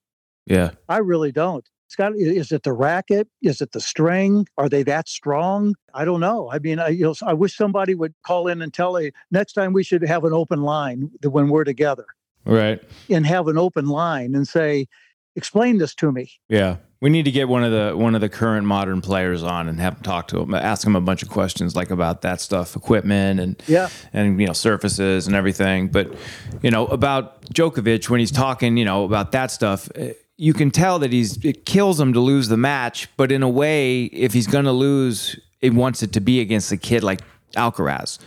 [0.46, 0.72] Yeah.
[0.88, 1.68] I really don't.
[1.88, 1.96] It's.
[2.18, 3.28] Is it the racket?
[3.42, 4.48] Is it the string?
[4.58, 5.76] Are they that strong?
[5.94, 6.50] I don't know.
[6.52, 9.54] I mean, I you know, I wish somebody would call in and tell me next
[9.54, 12.06] time we should have an open line when we're together
[12.46, 12.82] Right.
[13.10, 14.88] and have an open line and say,
[15.36, 16.32] explain this to me.
[16.50, 16.78] Yeah.
[17.02, 19.80] We need to get one of the one of the current modern players on and
[19.80, 22.76] have them talk to him, ask them a bunch of questions like about that stuff,
[22.76, 23.90] equipment and Yeah.
[24.12, 25.90] and you know surfaces and everything.
[25.90, 26.16] But
[26.64, 30.72] you know about Djokovic when he's talking, you know about that stuff, eh, you can
[30.72, 33.08] tell that he's it kills him to lose the match.
[33.18, 36.72] But in a way, if he's going to lose, he wants it to be against
[36.72, 37.22] a kid like
[37.56, 38.20] Alcaraz.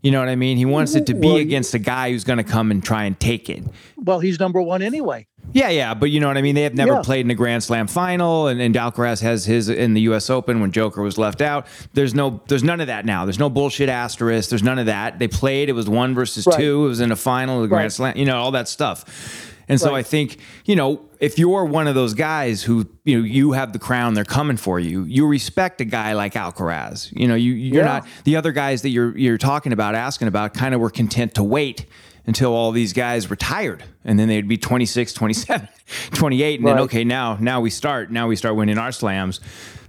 [0.00, 0.56] You know what I mean?
[0.56, 3.02] He wants it to be Well, against a guy who's going to come and try
[3.04, 3.64] and take it.
[3.96, 5.26] Well, he's number one anyway.
[5.52, 6.54] Yeah, yeah, but you know what I mean.
[6.54, 7.02] They have never Yeah.
[7.02, 10.30] played in a Grand Slam final, and, and Alcaraz has his in the U.S.
[10.30, 11.66] Open when Joker was left out.
[11.94, 13.24] There's no, there's none of that now.
[13.24, 14.50] There's no bullshit asterisk.
[14.50, 15.18] There's none of that.
[15.18, 15.68] They played.
[15.68, 16.56] It was one versus Right.
[16.56, 16.84] two.
[16.84, 17.92] It was in a final of the Grand Right.
[17.92, 18.16] Slam.
[18.16, 19.04] You know all that stuff.
[19.68, 19.98] And so Right.
[19.98, 23.72] I think you know if you're one of those guys who you know you have
[23.72, 25.04] the crown, they're coming for you.
[25.04, 27.10] You respect a guy like Alcaraz.
[27.12, 27.92] You know you you're Yeah.
[28.00, 31.34] not the other guys that you're you're talking about, asking about, kind of were content
[31.34, 31.86] to wait
[32.28, 35.68] until all these guys retired and then they'd be 26 27
[36.12, 39.38] 28 and then okay now now we start now we start winning our slams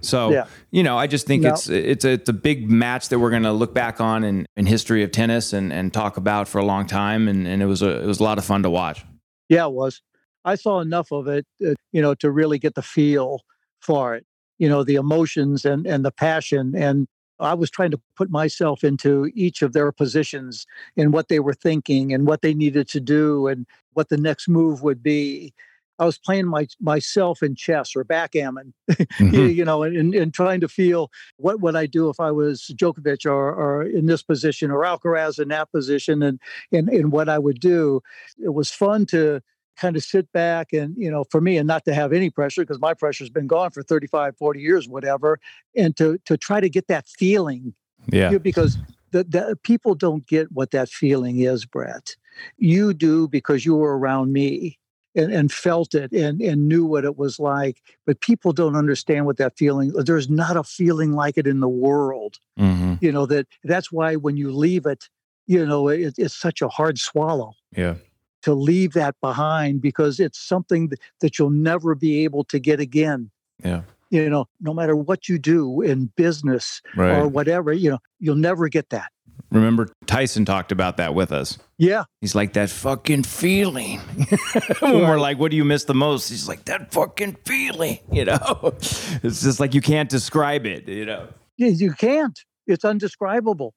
[0.00, 0.46] so Yeah.
[0.70, 1.48] you know i just think No.
[1.54, 4.46] it's it's a, it's a big match that we're going to look back on in,
[4.56, 7.66] in history of tennis and, and talk about for a long time and, and it
[7.66, 9.04] was a it was a lot of fun to watch
[9.48, 10.02] Yeah, it was.
[10.44, 13.40] I saw enough of it, uh, you know, to really get the feel
[13.80, 14.26] for it.
[14.58, 17.06] You know, the emotions and and the passion, and
[17.40, 21.54] I was trying to put myself into each of their positions and what they were
[21.54, 25.54] thinking and what they needed to do and what the next move would be.
[25.98, 29.36] I was playing my myself in chess or backgammon, you, mm-hmm.
[29.48, 33.26] you know, and, and, trying to feel what would I do if I was Djokovic
[33.26, 36.38] or, or in this position or Alcaraz in that position and,
[36.72, 38.00] and, and what I would do.
[38.42, 39.40] It was fun to
[39.76, 42.62] kind of sit back and, you know, for me and not to have any pressure
[42.62, 45.40] because my pressure's been gone for 35, 40 years, whatever,
[45.76, 47.74] and to, to try to get that feeling
[48.10, 48.78] yeah you- because
[49.10, 52.16] the, the people don't get what that feeling is, Brett.
[52.58, 54.78] You do because you were around me
[55.14, 57.80] and, and felt it and, and knew what it was like.
[58.06, 59.92] But people don't understand what that feeling.
[59.92, 62.38] There's not a feeling like it in the world.
[62.56, 65.08] hmm You know that that's why when you leave it,
[65.46, 67.94] you know it, it's such a hard swallow yeah
[68.42, 72.78] to leave that behind because it's something that, that you'll never be able to get
[72.80, 73.30] again.
[73.64, 77.98] yeah You know, no matter what you do in business right or whatever, you know,
[78.20, 79.10] you'll never get that.
[79.50, 83.98] Remember tyson talked about that with us Yeah, He's like that fucking feeling.
[84.80, 87.98] when we're like, "What do you miss the most?" He's like that fucking feeling.
[88.12, 88.74] You know,
[89.22, 90.88] it's just like you can't describe it.
[90.88, 91.28] You know.
[91.56, 92.38] Yeah, you can't.
[92.66, 93.74] It's undescribable.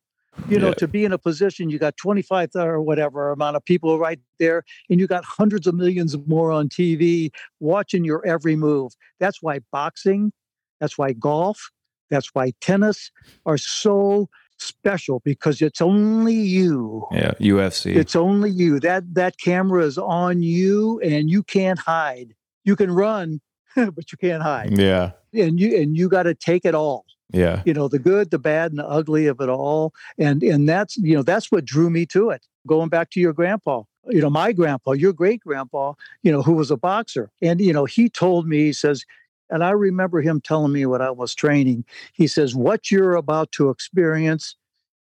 [0.49, 0.73] You know, Yeah.
[0.75, 4.63] to be in a position, you got 25 or whatever amount of people right there,
[4.89, 8.93] and you got hundreds of millions more on TV watching your every move.
[9.19, 10.31] That's why boxing,
[10.79, 11.69] that's why golf,
[12.09, 13.11] that's why tennis
[13.45, 14.29] are so
[14.61, 17.05] special because it's only you.
[17.11, 17.95] Yeah, UFC.
[17.95, 18.79] It's only you.
[18.79, 22.33] That that camera is on you and you can't hide.
[22.63, 23.41] You can run,
[23.75, 24.77] but you can't hide.
[24.77, 28.31] yeah, And you and you got to take it all yeah, you know the good
[28.31, 31.65] the bad and the ugly of it all and and that's you know that's what
[31.65, 35.41] drew me to it going back to your grandpa you know my grandpa your great
[35.41, 35.93] grandpa
[36.23, 39.05] you know who was a boxer and you know he told me he says
[39.51, 43.51] and i remember him telling me when i was training he says what you're about
[43.51, 44.55] to experience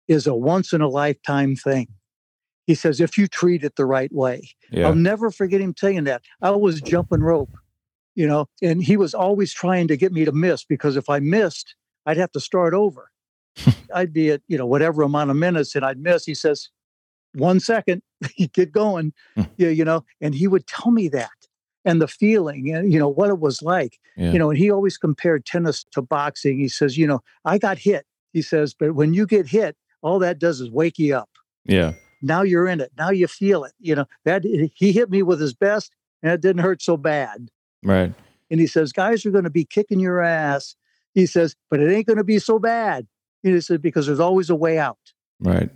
[0.08, 1.88] is a once in a lifetime thing
[2.68, 4.88] he says if you treat it the right way yeah.
[4.88, 6.22] I'll never forget him saying that.
[6.42, 7.58] I was jumping rope,
[8.16, 11.20] you know, and he was always trying to get me to miss because if I
[11.20, 13.12] missed, I'd have to start over.
[13.96, 16.26] I'd be at, you know, whatever amount of minutes and I'd miss.
[16.26, 16.70] He says,
[17.34, 18.02] one second,
[18.54, 19.14] get going.
[19.36, 19.44] Hmm.
[19.58, 21.30] yeah, you know, and he would tell me that
[21.86, 24.00] and the feeling and, you know, what it was like.
[24.18, 24.32] Yeah.
[24.32, 26.60] You know, and he always compared tennis to boxing.
[26.60, 28.06] He says, you know, I got hit.
[28.34, 31.30] He says, but when you get hit, all that does is wake you up.
[31.64, 31.94] Yeah.
[32.22, 32.92] Now you're in it.
[32.98, 33.74] Now you feel it.
[33.80, 35.94] You know, that eh, he hit me with his best
[36.24, 37.50] and it didn't hurt so bad.
[37.84, 38.14] Right.
[38.50, 40.76] And he says, guys are going to be kicking your ass.
[41.14, 43.08] He says, but it ain't going to be so bad.
[43.44, 44.98] He said, because there's always a way out.
[45.40, 45.70] Right.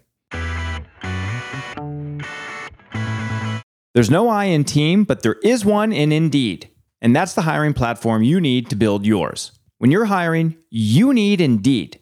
[3.93, 6.69] There's no I in team, but there is one in Indeed.
[7.02, 9.52] And that's the hiring platform you need to build yours.
[9.80, 11.99] When you're hiring, you need Indeed.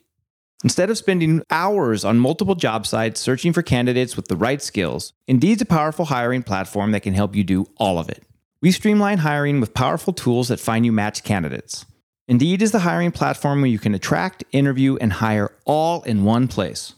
[0.63, 5.13] Instead of spending hours on multiple job sites searching for candidates with the right skills,
[5.27, 8.23] Indeed's a powerful hiring platform that can help you do all of it.
[8.59, 11.85] We streamline hiring with powerful tools that find you match candidates.
[12.27, 16.49] Indeed is the hiring platform where you can attract, interview, and hire all in one
[16.49, 16.95] place.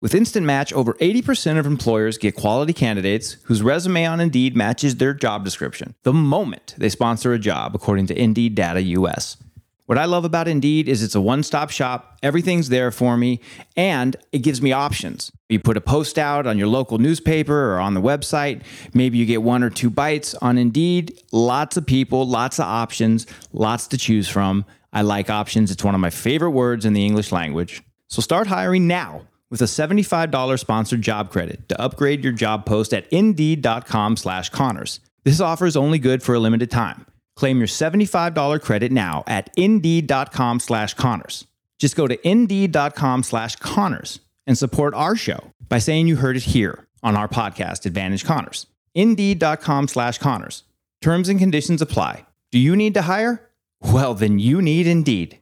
[0.00, 4.94] With Instant Match, over 80% of employers get quality candidates whose resume on Indeed matches
[4.94, 9.38] their job description the moment they sponsor a job, according to Indeed Data US.
[9.86, 12.16] What I love about Indeed is it's a one stop shop.
[12.22, 13.40] Everything's there for me,
[13.76, 15.32] and it gives me options.
[15.48, 18.62] You put a post out on your local newspaper or on the website.
[18.94, 21.20] Maybe you get one or two bites on Indeed.
[21.32, 24.64] Lots of people, lots of options, lots to choose from.
[24.92, 25.72] I like options.
[25.72, 27.82] It's one of my favorite words in the English language.
[28.06, 32.92] So start hiring now with a $75 sponsored job credit to upgrade your job post
[32.92, 35.00] at indeed.com slash Connors.
[35.24, 37.06] This offer is only good for a limited time.
[37.36, 41.46] Claim your $75 credit now at indeed.com slash Connors.
[41.78, 46.42] Just go to indeed.com slash Connors and support our show by saying you heard it
[46.42, 48.66] here on our podcast, Advantage Connors.
[48.94, 50.64] Indeed.com slash Connors.
[51.00, 52.26] Terms and conditions apply.
[52.50, 53.50] Do you need to hire?
[53.80, 55.38] Well, then you need Indeed.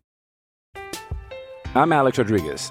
[1.74, 2.70] I'm Alex Rodriguez.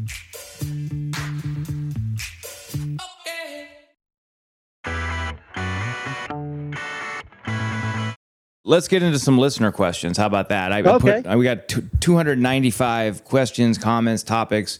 [8.63, 10.17] Let's get into some listener questions.
[10.17, 10.71] How about that?
[10.71, 11.23] I Okay.
[11.23, 14.77] Put, we got two, 295 questions, comments, topics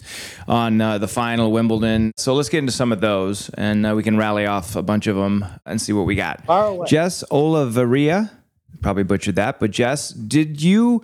[0.48, 2.12] on uh, the final Wimbledon.
[2.16, 5.08] So let's get into some of those, and uh, we can rally off a bunch
[5.08, 6.44] of them and see what we got.
[6.86, 8.30] Jess Oliveria,
[8.82, 11.04] probably butchered that, but Jess, did you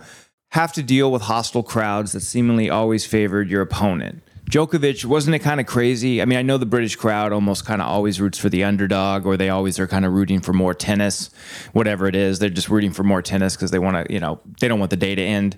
[0.50, 4.22] have to deal with hostile crowds that seemingly always favored your opponent?
[4.50, 6.22] Djokovic, wasn't it kind of crazy?
[6.22, 9.26] I mean, I know the British crowd almost kind of always roots for the underdog,
[9.26, 11.30] or they always are kind of rooting for more tennis,
[11.74, 12.40] whatever it is.
[12.40, 14.92] They're just rooting for more tennis because they want to, you know, they don't want
[14.92, 15.58] the day to end.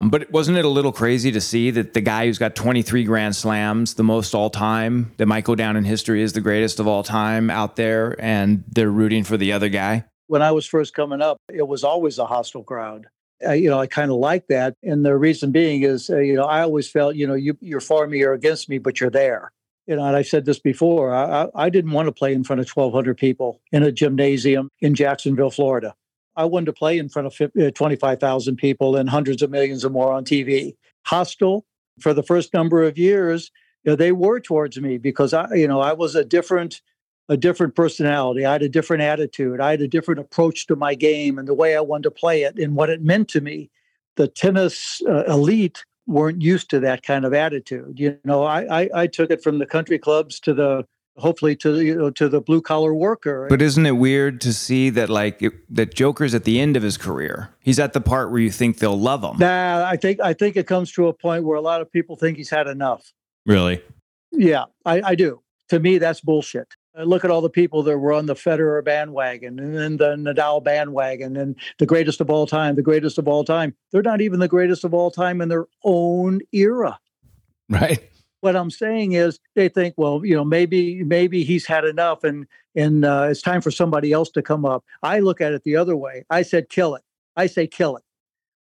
[0.00, 3.36] But wasn't it a little crazy to see that the guy who's got 23 Grand
[3.36, 6.88] Slams, the most all time, that might go down in history as the greatest of
[6.88, 10.04] all time out there, and they're rooting for the other guy?
[10.26, 13.06] When I was first coming up, it was always a hostile crowd.
[13.46, 14.76] I, you know, I kind of like that.
[14.82, 17.80] And the reason being is, uh, you know, I always felt, you know, you, you're
[17.80, 19.52] for me or against me, but you're there.
[19.86, 22.60] You know, and I've said this before, I, I didn't want to play in front
[22.60, 25.94] of 1,200 people in a gymnasium in Jacksonville, Florida.
[26.34, 29.84] I wanted to play in front of 50, uh, 25,000 people and hundreds of millions
[29.84, 30.76] or more on TV.
[31.06, 31.64] Hostile
[32.00, 33.50] for the first number of years,
[33.84, 36.82] you know, they were towards me because I, you know, I was a different
[37.28, 38.44] a different personality.
[38.44, 39.60] I had a different attitude.
[39.60, 42.42] I had a different approach to my game and the way I wanted to play
[42.42, 43.70] it and what it meant to me.
[44.16, 47.98] The tennis uh, elite weren't used to that kind of attitude.
[47.98, 50.86] You know, I, I I took it from the country clubs to the
[51.18, 53.46] hopefully to you know to the blue collar worker.
[53.48, 56.82] But isn't it weird to see that like it, that Joker's at the end of
[56.82, 57.50] his career?
[57.60, 59.38] He's at the part where you think they'll love him.
[59.38, 62.16] Nah, I think I think it comes to a point where a lot of people
[62.16, 63.12] think he's had enough.
[63.44, 63.82] Really?
[64.32, 65.42] Yeah, I, I do.
[65.70, 66.74] To me, that's bullshit.
[67.04, 70.64] Look at all the people that were on the Federer bandwagon and then the Nadal
[70.64, 73.74] bandwagon and the greatest of all time, the greatest of all time.
[73.92, 76.98] They're not even the greatest of all time in their own era.
[77.68, 77.98] Right?
[78.40, 82.46] What I'm saying is they think, well, you know, maybe maybe he's had enough and
[82.76, 84.84] and uh, it's time for somebody else to come up.
[85.02, 86.24] I look at it the other way.
[86.30, 87.02] I said, kill it.
[87.36, 88.04] I say, kill it.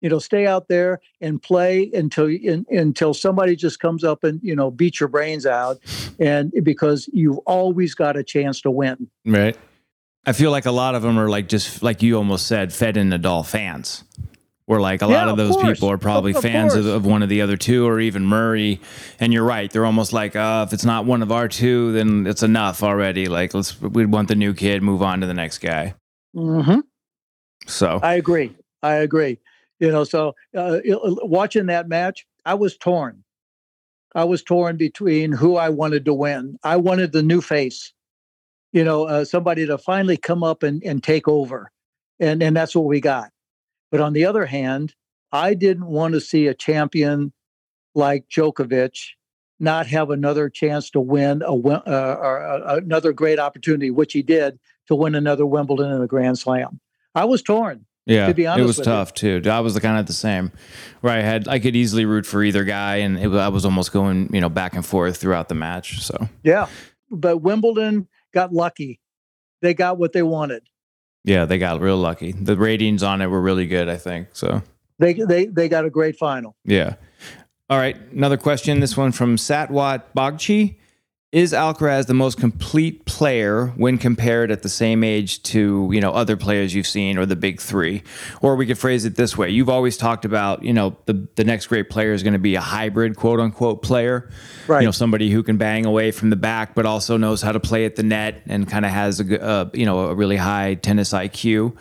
[0.02, 4.40] You know, stay out there and play until in, until somebody just comes up and
[4.44, 5.78] you know beat your brains out,
[6.20, 9.08] and because you've always got a chance to win.
[9.26, 9.58] Right.
[10.26, 12.96] I feel like a lot of them are like just like you almost said, fed
[12.98, 14.04] in Nadal fans,
[14.66, 17.24] where like a Yeah, lot of those people are probably Of- of fans of, one
[17.24, 18.80] of the other two or even Murray.
[19.20, 19.72] And you're right.
[19.72, 23.26] They're almost like, uh, if it's not one of our two, then it's enough already.
[23.26, 25.96] Like, let's, we'd want the new kid, move on to the next guy.
[26.36, 26.82] Mm-hmm.
[27.66, 28.56] So, I agree.
[28.84, 29.40] I agree.
[29.82, 33.24] You know, so uh, watching that match, I was torn.
[34.14, 36.60] I was torn between who I wanted to win.
[36.64, 37.92] I wanted the new face,
[38.72, 41.72] you know, uh, somebody to finally come up and, and take over.
[42.20, 43.32] And, and that's what we got.
[43.90, 44.94] But on the other hand,
[45.32, 47.34] I didn't want to see a champion
[47.96, 49.00] like Djokovic
[49.60, 54.22] not have another chance to win a, uh, or uh, another great opportunity, which he
[54.22, 54.60] did
[54.90, 56.80] to win another Wimbledon and a Grand Slam.
[57.16, 57.88] I was torn.
[58.06, 58.84] Yeah, to be it was with you.
[58.84, 59.42] tough too.
[59.46, 60.52] I was kind of the same
[61.02, 62.98] where I had, I could easily root for either guy.
[62.98, 66.02] And it, I was almost going, you know, back and forth throughout the match.
[66.02, 66.68] So, Yeah.
[67.10, 69.00] But Wimbledon got lucky.
[69.62, 70.64] They got what they wanted.
[71.24, 72.32] yeah, they got real lucky.
[72.32, 74.30] The ratings on it were really good, I think.
[74.34, 74.62] So,
[74.98, 76.56] They they they got a great final.
[76.66, 76.96] Yeah.
[77.70, 77.96] All right.
[78.12, 78.80] Another question.
[78.80, 80.78] This one from Satwat Bagchi.
[81.32, 86.12] Is Alcaraz the most complete player when compared at the same age to, you know,
[86.12, 88.04] other players you've seen or the big three?
[88.42, 89.50] Or we could phrase it this way.
[89.50, 92.56] You've always talked about, you know, the, the next great player is going to be
[92.56, 94.30] a hybrid, quote unquote, player.
[94.68, 94.82] Right.
[94.82, 97.62] You know, somebody who can bang away from the back, but also knows how to
[97.62, 100.74] play at the net and kind of has a, uh, you know, a really high
[100.74, 101.78] tennis IQ.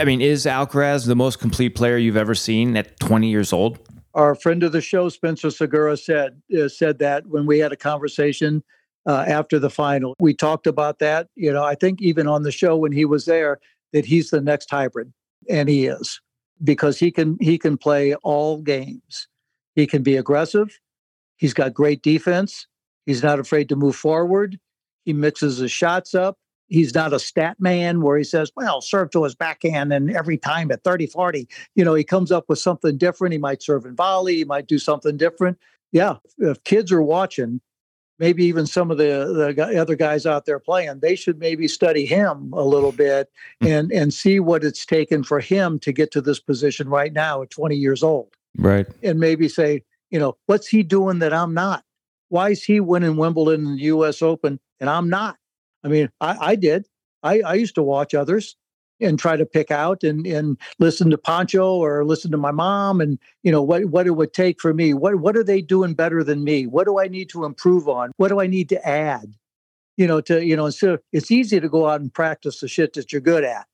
[0.00, 3.78] I mean, is Alcaraz the most complete player you've ever seen at 20 years old?
[4.14, 7.76] Our friend of the show, Spencer Segura, said uh, said that when we had a
[7.76, 8.64] conversation
[9.06, 10.14] uh, after the final.
[10.20, 11.28] We talked about that.
[11.36, 13.58] You know, I think even on the show when he was there,
[13.92, 15.12] that he's the next hybrid,
[15.48, 16.20] and he is
[16.62, 19.28] because he can he can play all games.
[19.74, 20.78] He can be aggressive.
[21.36, 22.66] He's got great defense.
[23.06, 24.58] He's not afraid to move forward.
[25.04, 26.36] He mixes his shots up.
[26.68, 30.38] He's not a stat man where he says, well, serve to his backhand and every
[30.38, 31.48] time at 30, 40.
[31.74, 33.32] You know, he comes up with something different.
[33.32, 34.36] He might serve in volley.
[34.36, 35.58] He might do something different.
[35.90, 36.16] Yeah.
[36.38, 37.60] If kids are watching,
[38.20, 42.04] maybe even some of the, the other guys out there playing, they should maybe study
[42.04, 43.66] him a little bit hmm.
[43.66, 47.42] and, and see what it's taken for him to get to this position right now
[47.42, 48.86] at 20 years old Right.
[49.02, 51.82] and maybe say, you know, what's he doing that I'm not?
[52.28, 54.22] Why is he winning Wimbledon and the U.S.
[54.22, 55.36] Open and I'm not?
[55.82, 56.86] I mean, I, I did.
[57.22, 58.56] I, I used to watch others
[59.00, 63.00] and try to pick out and, and listen to Pancho or listen to my mom
[63.00, 64.94] and you know what what it would take for me.
[64.94, 66.66] What what are they doing better than me?
[66.66, 68.12] What do I need to improve on?
[68.16, 69.34] What do I need to add?
[69.96, 72.68] You know, to you know, instead of, it's easy to go out and practice the
[72.68, 73.66] shit that you're good at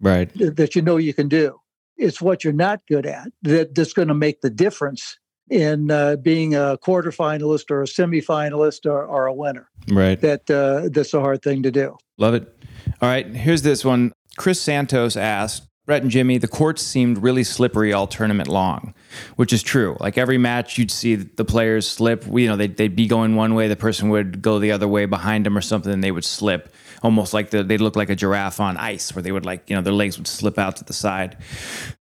[0.00, 0.32] Right.
[0.32, 1.60] th- that you know you can do.
[1.96, 5.18] It's what you're not good at that, that's going to make the difference
[5.50, 9.68] in uh, being a quarterfinalist or a semifinalist or, or a winner.
[9.90, 10.20] Right.
[10.20, 11.96] That uh, that's a hard thing to do.
[12.18, 12.54] Love it.
[13.00, 13.26] All right.
[13.26, 14.12] Here's this one.
[14.38, 18.92] Chris Santos asked Brett and Jimmy, the courts seemed really slippery all tournament long,
[19.36, 19.96] which is true.
[20.00, 22.26] Like every match, you'd see the players slip.
[22.26, 25.06] You know, they'd, they'd be going one way, the person would go the other way
[25.06, 26.74] behind them or something, and they would slip.
[27.02, 29.76] Almost like the, they'd look like a giraffe on ice, where they would like, you
[29.76, 31.36] know, their legs would slip out to the side.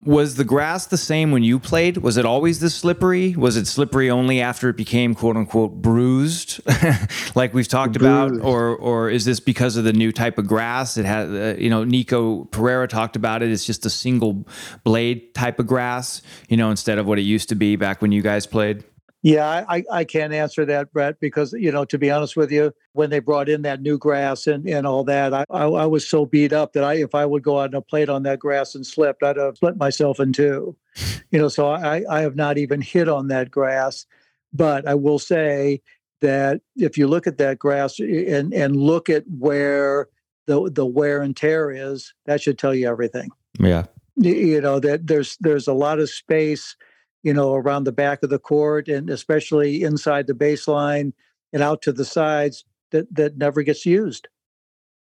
[0.04, 1.98] Was the grass the same when you played?
[1.98, 3.36] Was it always this slippery?
[3.36, 6.62] Was it slippery only after it became quote unquote bruised,
[7.36, 10.98] like we've talked about, or or is this because of the new type of grass?
[10.98, 13.52] It has, uh, you know, Nico Pereira talked about it.
[13.52, 14.46] It's just a single
[14.84, 18.12] blade type of grass, you know, instead of what it used to be back when
[18.12, 18.84] you guys played.
[19.26, 22.72] Yeah, I, I- can't answer that, Brett, because you know, to be honest with you,
[22.94, 26.08] when they brought in that new grass and, and all that, I, I I was
[26.08, 28.76] so beat up that I if I would go out and played on that grass
[28.76, 30.78] and slipped, I'd have split myself in two.
[31.32, 34.06] You know, so I I have not even hit on that grass,
[34.54, 35.82] but I will say
[36.22, 40.08] that if you look at that grass eh, and and look at where
[40.46, 43.86] the the wear and tear is, that should tell you everything Yeah.
[44.18, 46.76] you know that there's there's a lot of space
[47.26, 51.12] you know around the back of the court and especially inside the baseline
[51.52, 54.28] and out to the sides that that never gets used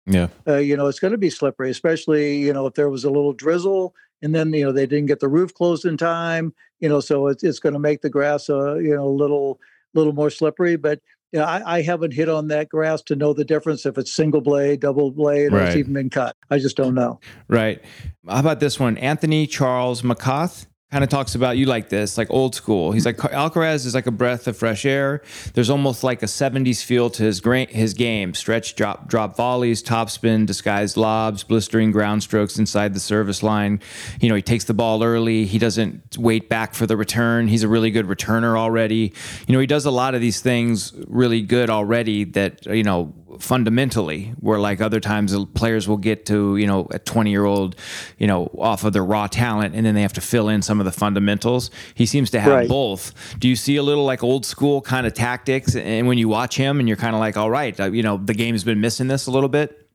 [0.07, 0.29] Yeah.
[0.47, 3.11] uh, you know it's going to be slippery especially you know if there was a
[3.11, 6.89] little drizzle and then you know they didn't get the roof closed in time you
[6.89, 9.59] know so it's, it's going to make the grass uh, you know a little
[9.93, 11.01] little more slippery but
[11.33, 14.13] you know, I, I haven't hit on that grass to know the difference if it's
[14.13, 17.83] single blade double blade or it's even been cut i just don't know Right.
[18.29, 18.97] How about this one?
[18.99, 22.93] Anthony Charles McCoth kind of talks about you like this, like old school.
[22.93, 25.23] He's like Alcaraz is like a breath of fresh air.
[25.55, 28.33] There's almost like a 70s feel to his gra- his game.
[28.33, 33.81] Stretch drop drop volleys, topspin, disguised lobs, blistering ground strokes inside the service line.
[34.21, 35.47] You know, he takes the ball early.
[35.47, 37.49] He doesn't wait back for the return.
[37.49, 39.13] He's a really good returner already.
[39.49, 43.13] You know, he does a lot of these things really good already that, you know,
[43.39, 47.45] fundamentally where like other times the players will get to you know a 20 year
[47.45, 47.77] old
[48.19, 50.81] you know off of their raw talent and then they have to fill in some
[50.81, 52.69] of the fundamentals he seems to have Right.
[52.69, 56.29] both do you see a little like old school kind of tactics and when you
[56.29, 58.81] watch him and you're kind of like all right uh, you know the game's been
[58.81, 59.89] missing this a little bit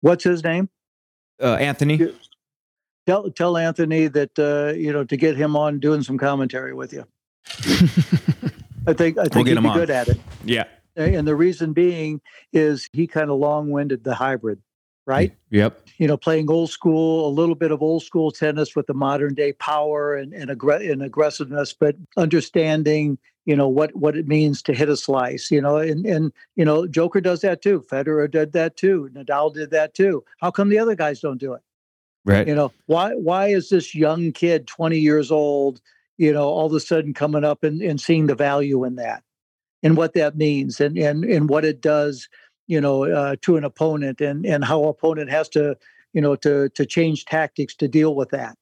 [0.00, 0.68] What's his name?
[1.42, 2.12] uh, anthony
[3.06, 6.92] Tell tell Anthony that uh, you know to get him on doing some commentary with
[6.92, 7.06] you.
[8.86, 9.78] I think I think We'll he'd be on.
[9.78, 10.18] good at it.
[10.44, 10.64] yeah
[10.98, 12.20] Eh, and the reason being
[12.52, 14.60] is he kind of long-winded the hybrid,
[15.06, 15.32] right?
[15.50, 18.94] yep You know, playing old school, a little bit of old school tennis with the
[18.94, 24.28] modern day power and and, aggre- and aggressiveness, but understanding you know what what it
[24.28, 25.50] means to hit a slice.
[25.50, 27.80] You know, and and you know, Joker does that too.
[27.90, 29.08] Federer did that too.
[29.14, 30.22] Nadal did that too.
[30.40, 31.62] How come the other guys don't do it?
[32.28, 35.80] right you know why why is this young kid 20 years old
[36.18, 39.22] you know all of a sudden coming up and, and seeing the value in that
[39.82, 42.28] and what that means and and and what it does
[42.66, 45.76] you know uh, to an opponent and and how opponent has to
[46.12, 48.56] you know to to change tactics to deal with that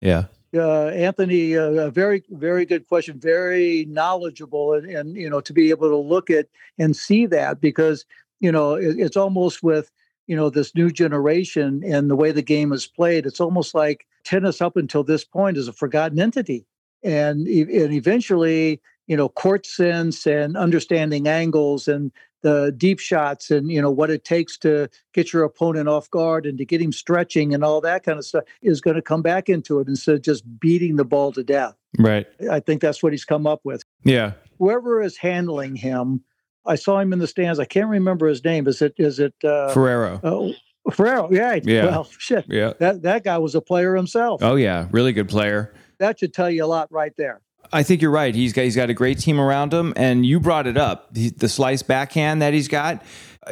[0.00, 0.24] yeah
[0.54, 3.20] uh, Anthony, uh, a very, very good question.
[3.20, 6.48] Very knowledgeable, and, and you know, to be able to look at
[6.78, 8.04] and see that because
[8.40, 9.92] you know it, it's almost with
[10.26, 13.26] you know this new generation and the way the game is played.
[13.26, 16.66] It's almost like tennis up until this point is a forgotten entity,
[17.04, 18.80] and and eventually,
[19.10, 24.08] you know, court sense and understanding angles and the deep shots and you know what
[24.08, 27.80] it takes to get your opponent off guard and to get him stretching and all
[27.80, 30.94] that kind of stuff is going to come back into it instead of just beating
[30.94, 31.74] the ball to death.
[31.98, 33.82] right I think that's what he's come up with.
[34.04, 36.22] yeah Whoever is handling him,
[36.64, 37.58] I saw him in the stands.
[37.58, 38.68] I can't remember his name.
[38.68, 40.52] Is it is it uh, ferrero oh,
[40.92, 41.28] Ferrero?
[41.32, 41.58] Yeah.
[41.64, 41.86] Yeah.
[41.86, 42.44] Well, shit.
[42.48, 44.40] yeah That that guy was a player himself.
[44.40, 47.40] oh yeah really good player That should tell you a lot right there.
[47.72, 48.34] I think you're right.
[48.34, 51.30] He's got he's got a great team around him, and you brought it up the,
[51.30, 53.02] the slice backhand that he's got.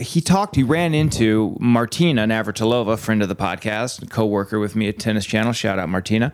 [0.01, 0.55] He talked.
[0.55, 5.53] He ran into Martina Navratilova, friend of the podcast, co-worker with me at Tennis Channel.
[5.53, 6.33] Shout out Martina.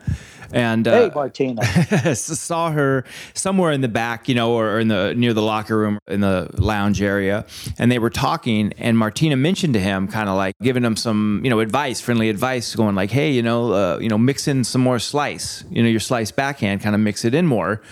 [0.53, 1.65] And hey, uh, Martina.
[2.17, 5.99] saw her somewhere in the back, you know, or in the near the locker room
[6.09, 7.47] in the lounge area,
[7.79, 8.73] and they were talking.
[8.79, 12.31] And Martina mentioned to him, kind of like giving him some, you know, advice, friendly
[12.31, 15.83] advice, going like, "Hey, you know, uh, you know, mix in some more slice, you
[15.83, 17.83] know, your slice backhand, kind of mix it in more."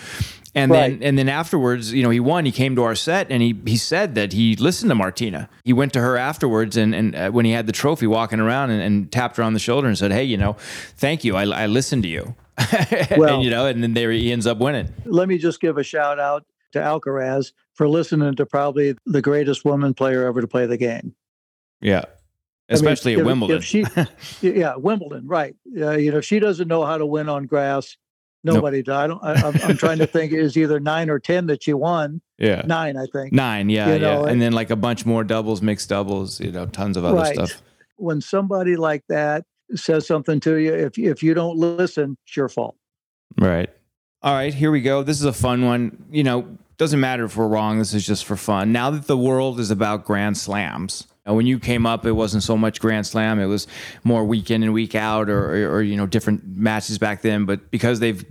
[0.55, 0.99] And Right.
[1.01, 2.45] then and then afterwards, you know, he won.
[2.45, 5.49] He came to our set and he he said that he listened to Martina.
[5.65, 8.71] He went to her afterwards and and uh, when he had the trophy, walking around
[8.71, 10.57] and, and tapped her on the shoulder and said, "Hey, you know,
[10.97, 11.37] thank you.
[11.37, 12.35] I, I listened to you."
[13.17, 14.93] Well- and, you know, and then there he ends up winning.
[15.07, 19.65] Let me just give a shout out to Alcaraz for listening to probably the greatest
[19.65, 21.15] woman player ever to play the game.
[21.81, 22.07] Yeah, I mean,
[22.69, 23.57] especially if- at Wimbledon.
[23.57, 23.85] If she,
[24.43, 25.57] yeah, Wimbledon, right?
[25.79, 27.97] Uh, you know, she doesn't know how to win on grass.
[28.45, 28.79] Nobody.
[28.89, 29.23] I don't.
[29.23, 30.33] I, I'm, I'm trying to think.
[30.33, 32.21] Is either nine or ten that she won.
[32.39, 33.33] yeah, Nine, I think.
[33.33, 33.69] nine.
[33.69, 36.41] Yeah, You yeah, know, and then like a bunch more doubles, mixed doubles.
[36.41, 37.35] You know, tons of other Right.
[37.35, 37.63] stuff.
[37.97, 42.49] When somebody like that says something to you, if if you don't listen, it's your
[42.49, 42.77] fault.
[43.39, 43.71] Right.
[44.23, 45.03] All right, here we go.
[45.03, 46.05] This is a fun one.
[46.11, 47.79] You know, doesn't matter if we're wrong.
[47.79, 48.73] This is just for fun.
[48.73, 52.43] Now that the world is about grand slams, uh, when you came up, it wasn't
[52.43, 53.39] so much grand slam.
[53.39, 53.69] It was
[54.03, 57.45] more week in and week out, or, or, or you know, different matches back then.
[57.45, 58.25] But because they've,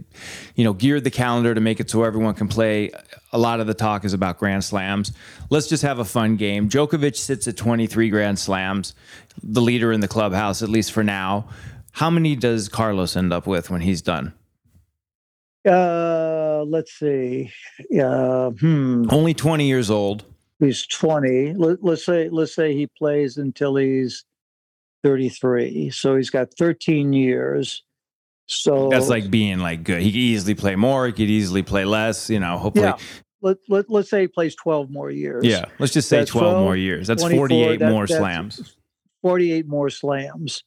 [0.56, 2.92] you know, geared the calendar to make it so everyone can play,
[3.32, 5.14] a lot of the talk is about grand slams.
[5.50, 6.68] Let's just have a fun game.
[6.68, 8.94] Djokovic sits at 23 grand slams,
[9.42, 11.48] the leader in the clubhouse, at least for now.
[11.94, 14.34] How many does Carlos end up with when he's done?
[15.66, 17.52] Uh, let's see.
[17.98, 19.06] Uh, hmm.
[19.10, 20.26] Only 20 years old.
[20.62, 21.55] He's 20.
[21.55, 24.24] Let, let's say let's say he plays until he's
[25.03, 25.89] 33.
[25.89, 27.84] So he's got 13 years.
[28.45, 30.01] So That's like being like good.
[30.01, 31.07] He could easily play more.
[31.07, 32.30] He could easily play less.
[32.30, 32.86] You know, hopefully.
[32.86, 32.97] yeah.
[33.41, 35.43] Let, let, let's say he plays 12 more years.
[35.43, 35.66] Yeah.
[35.80, 37.07] Let's just say That's 12, 12, more years.
[37.07, 38.76] That's 48 that- more that's slams.
[39.24, 40.64] 48 more slams.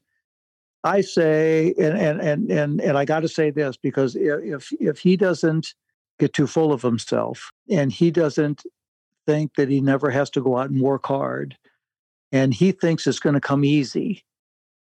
[0.82, 4.98] I say, and and and and, and I got to say this because if if
[4.98, 5.74] he doesn't
[6.18, 8.64] get too full of himself and he doesn't
[9.26, 11.56] think that he never has to go out and work hard,
[12.32, 14.24] and he thinks it's going to come easy,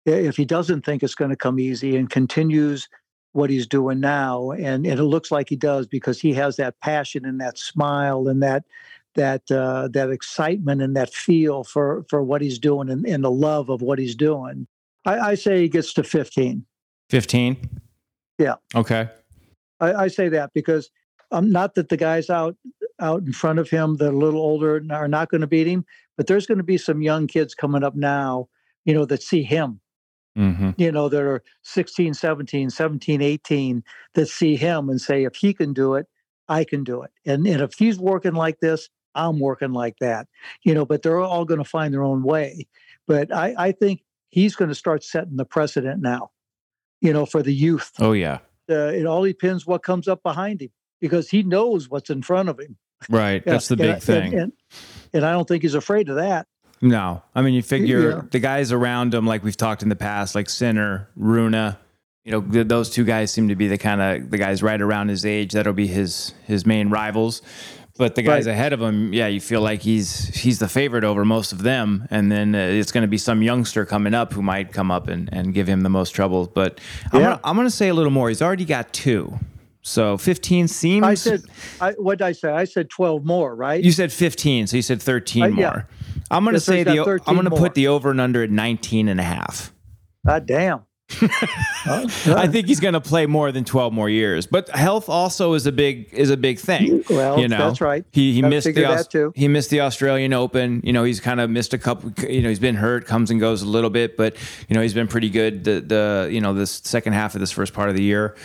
[0.06, 2.88] if he doesn't think it's going to come easy and continues
[3.32, 6.80] what he's doing now, and, and it looks like he does because he has that
[6.80, 8.64] passion and that smile and that
[9.16, 13.30] that uh, that excitement and that feel for for what he's doing and, and the
[13.30, 14.66] love of what he's doing.
[15.04, 16.64] I, I say he gets to 15.
[17.08, 17.56] 15?
[18.38, 18.54] Yeah.
[18.74, 19.08] Okay.
[19.80, 20.90] I, I say that because
[21.30, 22.56] um, not that the guys out
[23.00, 25.66] out in front of him that are a little older are not going to beat
[25.66, 25.84] him,
[26.16, 28.48] but there's going to be some young kids coming up now,
[28.84, 29.80] you know, that see him,
[30.38, 30.70] Mm-hmm.
[30.76, 33.82] you know, that are 16, 17, 17, 18,
[34.14, 36.06] that see him and say, if he can do it,
[36.48, 37.10] I can do it.
[37.26, 40.28] And, and if he's working like this, I'm working like that,
[40.62, 42.68] you know, but they're all going to find their own way.
[43.08, 46.30] But I, I think he's going to start setting the precedent now,
[47.00, 47.90] you know, for the youth.
[47.98, 48.38] Oh yeah.
[48.70, 50.70] Uh, it all depends what comes up behind him
[51.00, 52.76] because he knows what's in front of him.
[53.08, 53.42] Right.
[53.46, 54.32] That's the big and, thing.
[54.34, 54.52] And, and,
[55.14, 56.46] and I don't think he's afraid of that.
[56.82, 58.20] No, I mean you figure Yeah.
[58.30, 61.52] the guys around him, like we've talked in the past, like Sinner, Rune.
[62.24, 64.80] You know, th- those two guys seem to be the kind of the guys right
[64.80, 65.52] around his age.
[65.52, 67.42] That'll be his his main rivals.
[67.98, 68.52] But the guys Right.
[68.52, 72.06] ahead of him, yeah, you feel like he's he's the favorite over most of them.
[72.10, 75.08] And then uh, it's going to be some youngster coming up who might come up
[75.08, 76.46] and, and give him the most trouble.
[76.46, 76.80] But
[77.12, 78.28] I'm gonna, I'm going to say a little more.
[78.30, 79.38] He's already got two,
[79.82, 81.04] so 15 seems.
[81.04, 81.42] I said,
[81.80, 82.50] I, what did I say?
[82.50, 83.82] I said 12 more, right?
[83.82, 85.58] You said 15, so you said 13 Uh, more.
[85.60, 85.82] yeah.
[86.30, 88.42] I'm going to Yeah, so say the I'm going to put the over and under
[88.42, 89.72] at 19 and a half.
[90.26, 90.82] God damn.
[91.86, 94.46] I think he's going to play more than 12 more years.
[94.46, 97.04] But health also is a big is a big thing.
[97.10, 98.04] Well, you know, that's right.
[98.12, 100.80] He he Gotta missed the Aus- he missed the Australian Open.
[100.84, 102.12] You know, he's kind of missed a couple.
[102.28, 104.36] You know, he's been hurt, comes and goes a little bit, but
[104.68, 105.64] you know, he's been pretty good.
[105.64, 108.36] The the you know this second half of this first part of the year.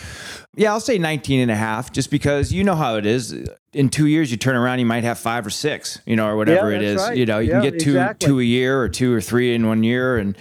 [0.58, 3.32] Yeah, I'll say 19 and a half just because you know how it is.
[3.74, 6.34] In two years, you turn around, you might have five or six, you know, or
[6.36, 7.08] whatever it that's is.
[7.08, 7.16] right.
[7.18, 8.26] You know, you Yeah, can get two exactly.
[8.26, 10.16] two a year or two or three in one year.
[10.16, 10.34] And,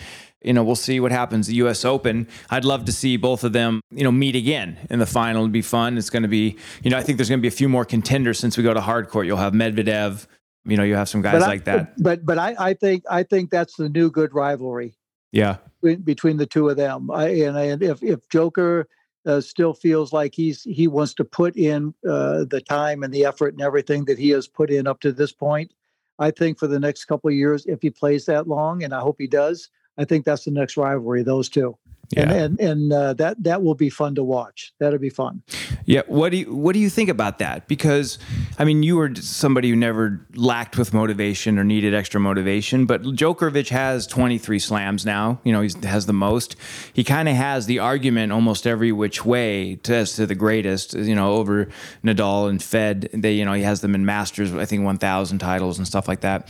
[0.45, 1.47] you know, we'll see what happens.
[1.47, 1.83] The U.S.
[1.83, 5.41] Open, I'd love to see both of them, you know, meet again in the final.
[5.41, 5.97] It'd be fun.
[5.97, 7.83] It's going to be, you know, I think there's going to be a few more
[7.85, 9.25] contenders since we go to hard court.
[9.25, 10.27] You'll have Medvedev,
[10.65, 12.01] you know, you have some guys I- like that.
[12.01, 14.95] But but I, I think I think that's the new good rivalry
[15.31, 15.57] Yeah.
[15.81, 17.09] between- between the two of them.
[17.11, 18.87] I, and, and if if Joker
[19.25, 23.25] uh, still feels like he's he wants to put in uh, the time and the
[23.25, 25.73] effort and everything that he has put in up to this point,
[26.19, 28.99] I think for the next couple of years, if he plays that long, and I
[28.99, 31.23] hope he does, I think that's the next rivalry.
[31.23, 31.77] Those two.
[32.15, 34.73] And and and uh, that that will be fun to watch.
[34.79, 35.41] That'll be fun.
[35.85, 36.01] Yeah.
[36.07, 37.67] What do you What do you think about that?
[37.67, 38.17] Because,
[38.57, 43.03] I mean, you were somebody who never lacked with motivation or needed extra motivation, but
[43.03, 45.39] Djokovic has 23 slams now.
[45.43, 46.55] You know, he has the most.
[46.93, 50.93] He kind of has the argument almost every which way to, as to the greatest.
[50.93, 51.67] You know, over
[52.03, 53.09] Nadal and Fed.
[53.13, 54.53] They, you know, he has them in Masters.
[54.53, 56.49] I think 1,000 titles and stuff like that.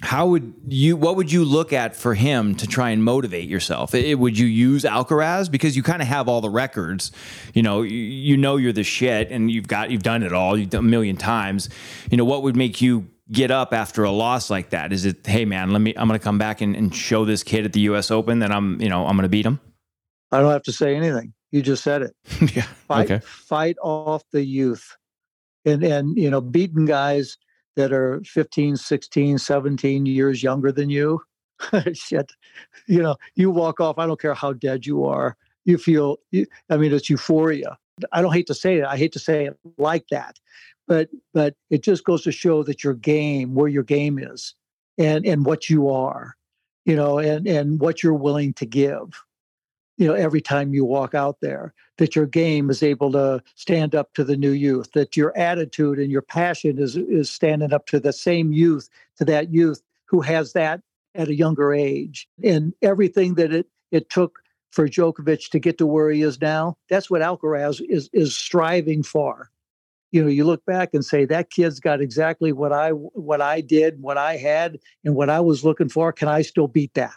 [0.00, 0.96] How would you?
[0.96, 3.94] What would you look at for him to try and motivate yourself?
[3.94, 7.10] I- would you use Alcaraz because you kind of have all the records?
[7.52, 10.56] You know, you, you know you're the shit, and you've got you've done it all.
[10.56, 11.68] You've done a million times.
[12.12, 14.92] You know, what would make you get up after a loss like that?
[14.92, 15.94] Is it, hey man, let me?
[15.96, 18.12] I'm going to come back and, and show this kid at the U.S.
[18.12, 19.58] Open that I'm, you know, I'm going to beat him.
[20.30, 21.32] I don't have to say anything.
[21.50, 22.14] You just said it.
[22.54, 22.62] yeah.
[22.86, 23.24] fight Okay.
[23.24, 24.96] fight off the youth
[25.64, 27.36] and and you know beating guys
[27.78, 31.20] that are 15 16 17 years younger than you.
[31.92, 32.32] Shit.
[32.88, 36.18] You know you walk off i don't care how dead you are you feel
[36.70, 37.78] i mean it's euphoria.
[38.12, 40.38] I don't hate to say it i hate to say it like that
[40.86, 44.54] but but it just goes to show that your game where your game is
[44.98, 46.36] and and what you are
[46.84, 49.22] you know and and what you're willing to give
[49.98, 53.94] you know every time you walk out there that your game is able to stand
[53.94, 57.86] up to the new youth that your attitude and your passion is is standing up
[57.86, 58.88] to the same youth
[59.18, 60.80] to that youth who has that
[61.14, 62.28] at a younger age.
[62.42, 64.38] And everything that it it took
[64.70, 69.02] for Djokovic to get to where he is now that's what Alcaraz is is striving
[69.02, 69.50] for.
[70.12, 73.60] You know you look back and say that kid's got exactly what I what I
[73.60, 76.12] did what I had and what I was looking for.
[76.12, 77.14] Can I still beat that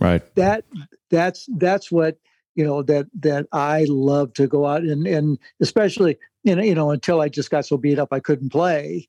[0.00, 0.22] Right.
[0.36, 0.64] that
[1.10, 2.18] that's that's what
[2.54, 6.74] you know that that I love to go out and and especially you know you
[6.74, 9.08] know until I just got so beat up I couldn't play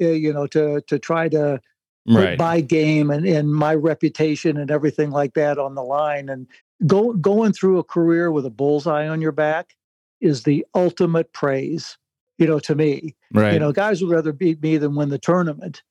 [0.00, 1.60] uh, you know to to try to
[2.06, 2.38] put Right.
[2.38, 6.46] my game and and my reputation and everything like that on the line and
[6.86, 9.74] go going through a career with a bullseye on your back
[10.20, 11.98] is the ultimate praise
[12.38, 13.52] you know to me Right.
[13.52, 15.82] you know guys would rather beat me than win the tournament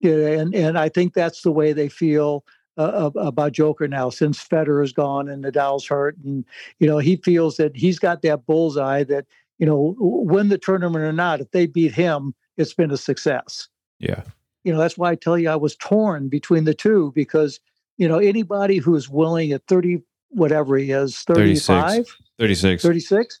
[0.00, 2.44] yeah and and I think that's the way they feel
[2.80, 6.44] uh, ab- about Joker now since Federer is gone and Nadal's hurt, and
[6.78, 9.26] you know he feels that he's got that bullseye that
[9.58, 13.68] you know win the tournament or not, if they beat him, it's been a success.
[13.98, 14.22] yeah.
[14.64, 17.60] You know that's why I tell you I was torn between the two because
[17.98, 22.06] you know anybody who is willing at thirty whatever he is 35
[22.38, 22.82] 36.
[22.82, 23.40] 36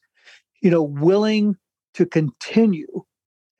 [0.60, 1.56] you know willing
[1.94, 3.04] to continue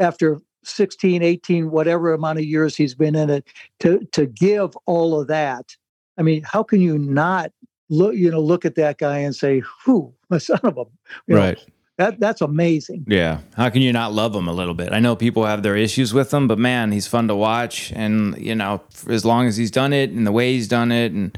[0.01, 3.47] after 16 18 whatever amount of years he's been in it
[3.79, 5.77] to to give all of that
[6.19, 7.51] i mean how can you not
[7.89, 10.85] look you know look at that guy and say who my son of a
[11.27, 11.59] you know, Right.
[11.97, 13.41] that that's amazing Yeah.
[13.57, 14.93] How can you not love him a little bit?
[14.93, 17.93] I know people have their issues with him, but man, he's fun to watch.
[17.95, 21.13] And, you know, as long as he's done it and the way he's done it,
[21.13, 21.37] and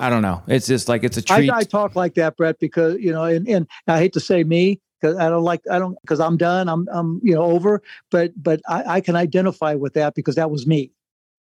[0.00, 0.42] I don't know.
[0.46, 1.50] It's just like it's a I, treat.
[1.50, 4.80] I talk like that brett because you know and, and i hate to say me
[5.02, 6.68] because I don't like I don't because I'm done.
[6.68, 7.82] I'm I'm you know over.
[8.10, 10.92] But but I, I can identify with that because that was me,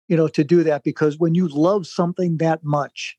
[0.07, 3.17] you know, to do that because when you love something that much,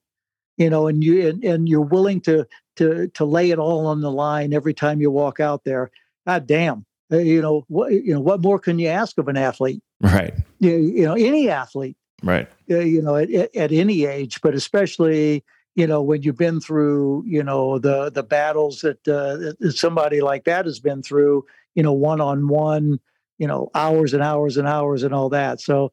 [0.57, 4.01] you know, and you and, and you're willing to to to lay it all on
[4.01, 5.91] the line every time you walk out there.
[6.27, 9.37] God damn, uh, you know what you know what more can you ask of an
[9.37, 9.83] athlete?
[10.01, 10.35] Right.
[10.59, 11.97] You, you know any athlete.
[12.23, 12.49] Right.
[12.71, 15.45] Uh, you know at, at any age, but especially
[15.81, 20.21] you know when you've been through you know the the battles that, uh, that somebody
[20.21, 23.01] like that has been through you know one on one
[23.39, 25.59] you know hours and hours and hours and all that.
[25.61, 25.91] So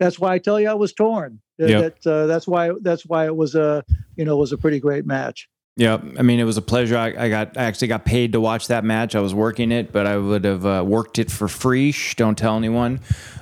[0.00, 1.40] that's why i tell you i was torn.
[1.58, 2.02] Yep.
[2.02, 3.84] that uh, that's why that's why it was a
[4.16, 5.46] you know was a pretty great match
[5.78, 6.98] yeah, I mean, it was a pleasure.
[6.98, 9.14] I, I, got I actually got paid to watch that match.
[9.14, 11.92] I was working it, but I would have uh, worked it for free.
[11.92, 12.98] Shh, don't tell anyone.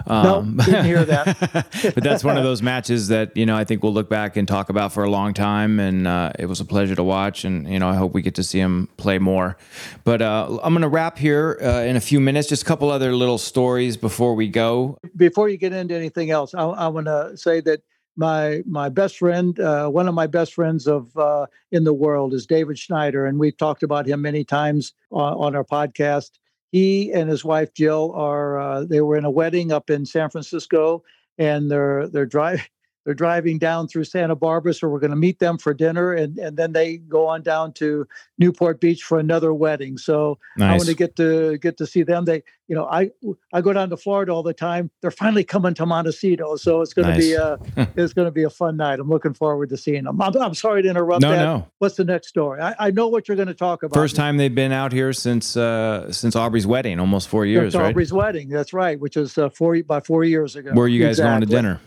[0.07, 1.67] Um, no, didn't hear that.
[1.95, 4.47] but that's one of those matches that you know I think we'll look back and
[4.47, 5.81] talk about for a long time.
[5.81, 8.35] And uh, it was a pleasure to watch, and you know I hope we get
[8.35, 9.57] to see him play more.
[10.05, 12.49] But uh, I'm going to wrap here uh, in a few minutes.
[12.49, 14.99] Just a couple other little stories before we go.
[15.17, 17.81] Before you get into anything else, I, I want to say that
[18.17, 22.33] my my best friend, uh, one of my best friends of uh, in the world
[22.35, 26.31] is David Schneider, and we've talked about him many times on, on our podcast.
[26.73, 30.31] He and his wife Jill are uh, they were in a wedding up in San
[30.31, 31.05] Francisco,
[31.39, 32.65] and they're they're driving
[33.07, 36.37] they're driving down through Santa Barbara, so we're going to meet them for dinner, and
[36.39, 39.97] and then they go on down to Newport Beach for another wedding.
[39.97, 40.73] So nice.
[40.73, 42.25] I want to get to get to see them.
[42.25, 43.13] They, you know, I
[43.53, 44.91] I go down to Florida all the time.
[45.03, 47.17] They're finally coming to Montecito, so it's going nice.
[47.17, 48.99] to be a it's going to be a fun night.
[48.99, 50.21] I'm looking forward to seeing them.
[50.21, 51.23] I'm, I'm sorry to interrupt.
[51.23, 51.45] No, that.
[51.45, 51.69] no.
[51.79, 52.61] What's the next story?
[52.61, 53.95] I, I know what you're going to talk about.
[53.95, 57.81] First time they've been out here since uh since Aubrey's wedding, almost four years, since
[57.81, 57.91] right?
[57.91, 58.49] Aubrey's wedding.
[58.49, 60.73] That's right, which is uh, four by four years ago.
[60.73, 61.31] Where are you guys exactly.
[61.31, 61.81] going to dinner?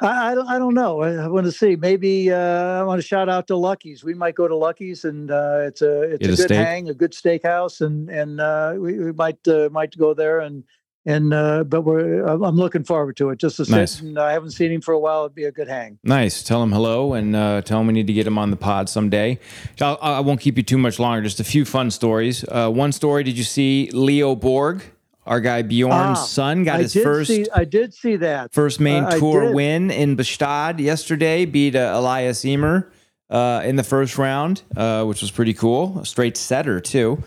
[0.00, 0.48] I, I, don't.
[0.48, 1.00] I don't know.
[1.00, 1.76] I, I want to see.
[1.76, 4.04] Maybe uh, I want to shout out to Lucky's.
[4.04, 6.88] We might go to Lucky's, and uh, it's a it's Get a, a good hang,
[6.88, 10.64] a good steakhouse, and and uh, we, we might uh, might go there and
[11.06, 13.38] and uh, but we're I'm looking forward to it.
[13.38, 13.92] Just to nice.
[13.92, 15.24] sit, and I haven't seen him for a while.
[15.24, 15.98] It'd be a good hang.
[16.04, 16.42] Nice.
[16.42, 18.88] Tell him hello, and uh, tell him we need to get him on the pod
[18.88, 19.38] someday.
[19.80, 21.22] I'll, I will not keep you too much longer.
[21.22, 22.44] Just a few fun stories.
[22.48, 23.24] one story.
[23.24, 24.82] Did you see Leo Borg?
[25.26, 27.30] Our guy Bjorn's ah, son got I his first.
[27.30, 31.44] See, I did see that first main uh, tour win in Bastad yesterday.
[31.44, 32.90] Beat uh, Elias Ymer
[33.28, 35.98] uh, in the first round, uh, which was pretty cool.
[36.00, 37.22] A straight setter too.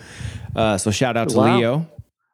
[0.56, 1.58] Uh, so shout out to wow.
[1.58, 1.88] Leo.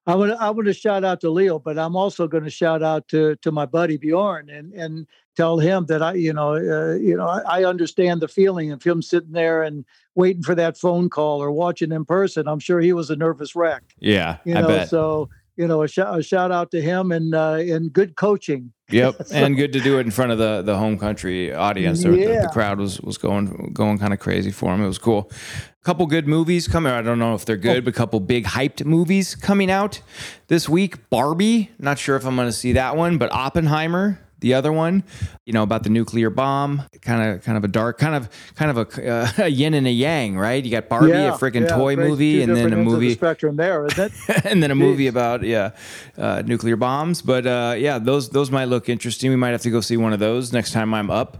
[0.07, 2.81] I want I would to shout out to Leo, but I'm also going to shout
[2.81, 6.95] out to to my buddy Bjorn and and tell him that I you know uh,
[6.95, 9.85] you know I, I, understand the feeling of him sitting there and
[10.15, 12.47] waiting for that phone call or watching in person.
[12.47, 13.83] I'm sure he was a nervous wreck.
[13.99, 14.63] Yeah, you know.
[14.63, 14.89] I bet.
[14.89, 15.29] So
[15.59, 18.73] you know, a, sh- a shout out to him and uh, and good coaching.
[18.91, 22.03] Yep, so, and good to do it in front of the the home country audience.
[22.03, 22.09] Yeah.
[22.09, 24.81] The, the, crowd was was going going kind of crazy for him.
[24.81, 25.29] It was cool.
[25.31, 26.91] A couple good movies coming.
[26.91, 27.81] I don't know if they're good, oh.
[27.81, 30.01] but a couple big hyped movies coming out
[30.47, 31.07] this week.
[31.11, 31.69] Barbie.
[31.77, 35.03] Not sure if I'm going to see that one, but Oppenheimer the other one,
[35.45, 38.77] you know, about the nuclear bomb, kind of, kind of a dark, kind of, kind
[38.77, 40.63] of a, uh, a yin and a yang, right?
[40.63, 43.55] You got Barbie, yeah, a freaking yeah, toy movie, and then a movie the spectrum
[43.55, 44.45] there, isn't it?
[44.45, 44.79] and then a Jeez.
[44.79, 45.71] movie about yeah,
[46.17, 47.21] uh, nuclear bombs.
[47.21, 49.29] But uh, yeah, those those might look interesting.
[49.29, 51.37] We might have to go see one of those next time I'm up.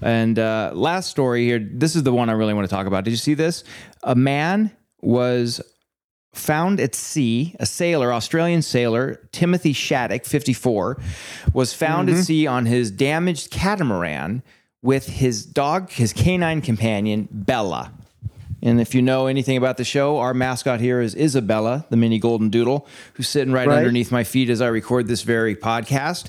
[0.00, 1.58] And uh, last story here.
[1.58, 3.04] This is the one I really want to talk about.
[3.04, 3.64] Did you see this?
[4.04, 4.70] A man
[5.00, 5.60] was
[6.34, 10.98] found at sea, a sailor, Australian sailor, Timothy Shaddock, 54,
[11.52, 12.18] was found mm-hmm.
[12.18, 14.42] at sea on his damaged catamaran
[14.82, 17.92] with his dog, his canine companion, Bella.
[18.62, 22.18] And if you know anything about the show, our mascot here is Isabella, the mini
[22.18, 23.78] golden doodle, who's sitting right, right.
[23.78, 26.26] underneath my feet as I record this very podcast.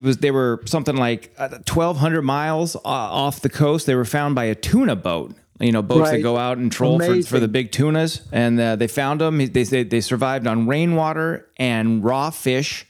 [0.00, 3.86] It was they were something like 1,200 uh, miles uh, off the coast.
[3.86, 6.12] They were found by a tuna boat you know boats right.
[6.12, 8.22] that go out and troll for, for the big tunas.
[8.32, 12.86] And uh, they found them they, they, they survived on rainwater and raw fish.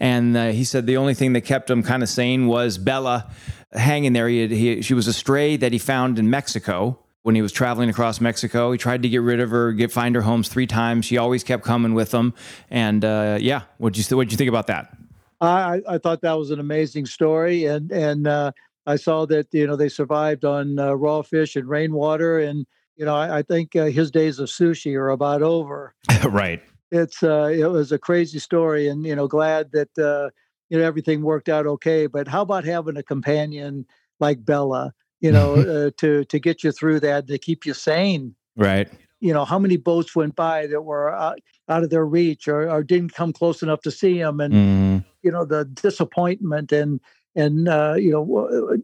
[0.00, 3.30] And uh, he said the only thing that kept him kind of sane was bella
[3.72, 4.28] hanging there.
[4.28, 6.98] He, had, he she was a stray that he found in mexico.
[7.24, 10.16] When he was traveling across Mexico, he tried to get rid of her, get find
[10.16, 11.04] her homes three times.
[11.04, 12.34] She always kept coming with him,
[12.68, 14.92] and uh, yeah, what you what you think about that?
[15.40, 18.50] I, I thought that was an amazing story, and and uh,
[18.86, 22.66] I saw that you know they survived on uh, raw fish and rainwater, and
[22.96, 25.94] you know I, I think uh, his days of sushi are about over.
[26.24, 26.62] right.
[26.90, 30.30] It's uh, it was a crazy story, and you know glad that uh,
[30.68, 32.06] you know everything worked out okay.
[32.06, 33.86] But how about having a companion
[34.20, 34.92] like Bella?
[35.20, 35.54] You know,
[35.86, 38.34] uh, to to get you through that, to keep you sane.
[38.56, 38.90] Right.
[39.20, 42.68] You know how many boats went by that were out, out of their reach or,
[42.68, 45.04] or didn't come close enough to see them, and mm.
[45.22, 47.00] you know the disappointment and
[47.34, 48.76] and uh, you know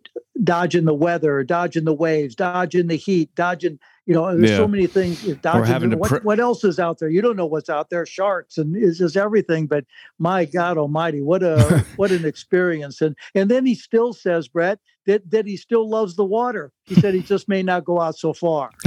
[0.45, 4.57] dodging the weather, dodging the waves, dodging the heat, dodging You know, there's Yeah.
[4.57, 5.23] so many things.
[5.43, 7.09] Dodging, what, pr- what else is out there?
[7.11, 8.07] You don't know what's out there.
[8.07, 9.67] Sharks and it's just everything.
[9.67, 9.85] But
[10.19, 13.01] my God Almighty, what a what an experience!
[13.03, 16.73] And and then he still says, Brett, that that he still loves the water.
[16.87, 18.71] He said he just may not go out so far.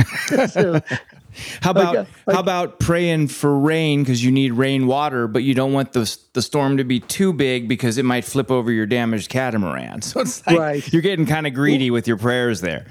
[0.48, 0.80] So,
[1.62, 5.44] How about Like, uh, how about praying for rain because you need rain water, but
[5.44, 8.72] you don't want the the storm to be too big because it might flip over
[8.72, 10.02] your damaged catamaran.
[10.12, 10.94] So it's like Right.
[10.94, 12.86] you're getting kind of greedy with your prayers there.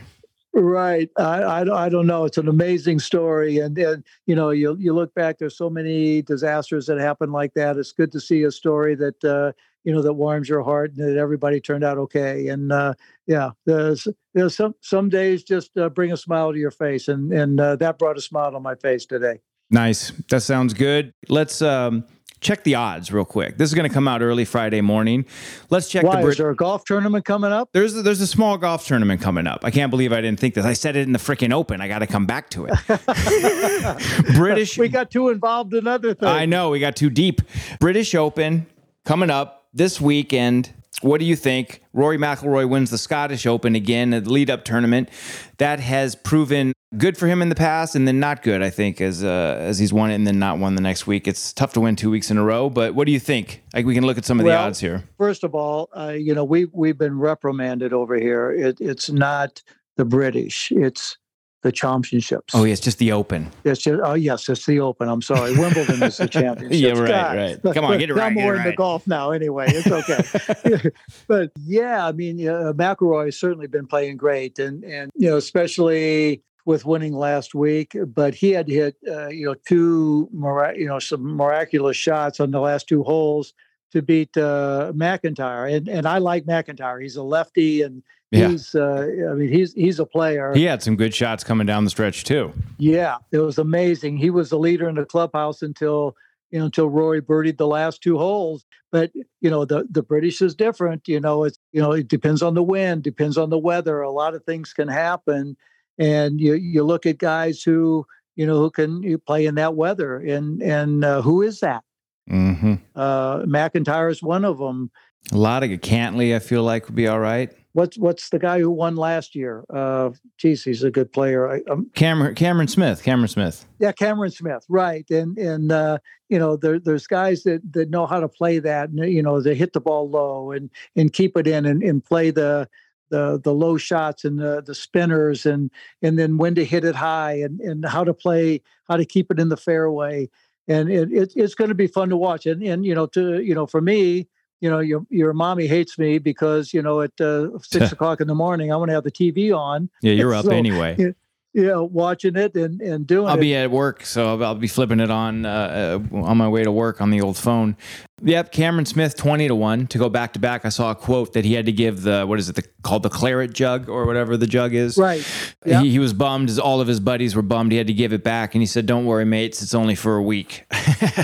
[0.53, 1.09] Right.
[1.16, 2.24] I, I, don't- I don't know.
[2.24, 3.59] It's an amazing story.
[3.59, 7.55] And, and, you know, you, you look back, there's so many disasters that happen like
[7.55, 7.76] that.
[7.76, 9.53] It's good to see a story that, uh,
[9.85, 12.49] you know, that warms your heart and that everybody turned out okay.
[12.49, 12.95] And, uh,
[13.26, 17.09] yeah, there's, there's some, some days just uh, bring a smile to your face.
[17.09, 19.41] And, and uh, that brought a smile on my face today.
[19.70, 20.11] Nice.
[20.28, 21.14] That sounds good.
[21.28, 22.05] Let's um,
[22.41, 23.57] check the odds real quick.
[23.57, 25.24] This is going to come out early Friday morning.
[25.68, 26.22] Let's check Why?
[26.22, 27.70] the is there a golf tournament coming up?
[27.72, 29.64] There's a, there's a small golf tournament coming up.
[29.64, 30.64] I can't believe I didn't think this.
[30.64, 31.81] I said it in the freaking open.
[31.81, 34.35] I got to come back to it.
[34.35, 34.76] British.
[34.76, 36.31] We got too involved in other things.
[36.31, 37.43] I know we got too deep.
[37.78, 38.66] British Open
[39.05, 40.73] coming up this weekend.
[41.03, 41.83] What do you think?
[41.93, 45.09] Rory McIlroy wins the Scottish Open again, a lead-up tournament
[45.57, 48.62] that has proven good for him in the past, and then not good.
[48.62, 51.27] I think as uh, as he's won it and then not won the next week.
[51.27, 52.68] It's tough to win two weeks in a row.
[52.68, 53.62] But what do you think?
[53.73, 55.05] Like we can look at some of the odds here.
[55.16, 58.51] First of all, uh, you know, we we've been reprimanded over here.
[58.51, 59.62] It, it's not
[59.97, 61.16] the British; it's
[61.62, 62.54] the championships.
[62.54, 63.50] Oh, it's just the Open.
[63.64, 65.08] It's just oh yes, it's the Open.
[65.08, 66.80] I'm sorry, Wimbledon is the championship.
[66.80, 67.74] Yeah, right, right.
[67.74, 68.76] Come on, get it right, I'm more into right.
[68.76, 69.66] golf now, anyway.
[69.68, 70.90] It's okay.
[71.26, 75.36] but yeah, I mean, uh, McIlroy has certainly been playing great, and and you know,
[75.36, 77.96] especially with winning last week.
[78.06, 82.50] But he had hit uh, you know two mira- you know some miraculous shots on
[82.50, 83.52] the last two holes
[83.93, 87.01] to beat uh, MacIntyre, and and I like MacIntyre.
[87.01, 88.49] He's a lefty, and Yeah.
[88.51, 90.53] he's uh, I mean he's he's a player.
[90.55, 92.53] He had some good shots coming down the stretch too.
[92.78, 94.16] Yeah, it was amazing.
[94.18, 96.14] He was the leader in the clubhouse until
[96.51, 98.64] you know until Rory birdied the last two holes.
[98.93, 99.11] But
[99.41, 101.09] you know the the British is different.
[101.09, 104.01] You know it's you know it depends on the wind, depends on the weather.
[104.01, 105.57] A lot of things can happen,
[105.99, 109.74] and you you look at guys who you know who can you play in that
[109.74, 111.82] weather, and and uh, who is that?
[112.31, 112.74] Mm-hmm.
[112.95, 114.91] Uh, MacIntyre is one of them.
[115.33, 117.53] A lot of Cantlay, I feel like would be all right.
[117.72, 119.64] What's what's the guy who won last year?
[119.72, 121.49] Uh, geez, he's a good player.
[121.49, 123.03] I, um, Cameron Cameron Smith.
[123.03, 123.64] Cameron Smith.
[123.78, 125.09] Yeah, Cameron Smith, right?
[125.09, 128.89] And and uh, you know there there's guys that that know how to play that.
[128.89, 132.05] and, You know, they hit the ball low and and keep it in and, and
[132.05, 132.68] play the
[133.11, 135.70] the the low shots and the the spinners and
[136.03, 139.31] and then when to hit it high and and how to play how to keep
[139.31, 140.28] it in the fairway.
[140.71, 142.47] And it, it it's going to be fun to watch.
[142.47, 144.29] And and you know to you know for me.
[144.62, 148.29] You know, your your mommy hates me because you know at uh, six o'clock in
[148.29, 149.89] the morning I want to have the TV on.
[150.03, 151.14] Yeah, you're up anyway.
[151.53, 153.40] Yeah, yeah, watching it and and doing I'll it.
[153.40, 156.62] be at work, so I'll, I'll be flipping it on uh, uh, on my way
[156.62, 157.76] to work on the old phone.
[158.22, 160.64] Yep, Cameron Smith twenty to one to go back to back.
[160.64, 163.03] I saw a quote that he had to give the what is it the, called
[163.03, 164.96] the claret jug or whatever the jug is.
[164.96, 165.26] Right.
[165.64, 165.82] Yeah.
[165.82, 167.72] He, he was bummed as all of his buddies were bummed.
[167.72, 169.61] He had to give it back, and he said, "Don't worry, mates.
[169.61, 170.66] It's only for a week."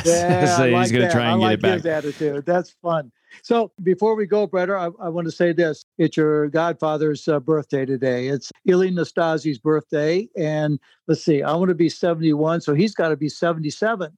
[0.05, 1.75] Yeah, so he's like going to try and I get like it back.
[1.75, 2.47] His attitude.
[2.47, 3.13] That's fun.
[3.47, 5.85] So before we go, Bretter, I, I want to say this.
[5.99, 8.27] It's your godfather's uh, birthday today.
[8.27, 10.29] It's Ilie Nastase's birthday.
[10.37, 12.63] And let's see, I want to be 71.
[12.63, 14.11] So he's got to be 77.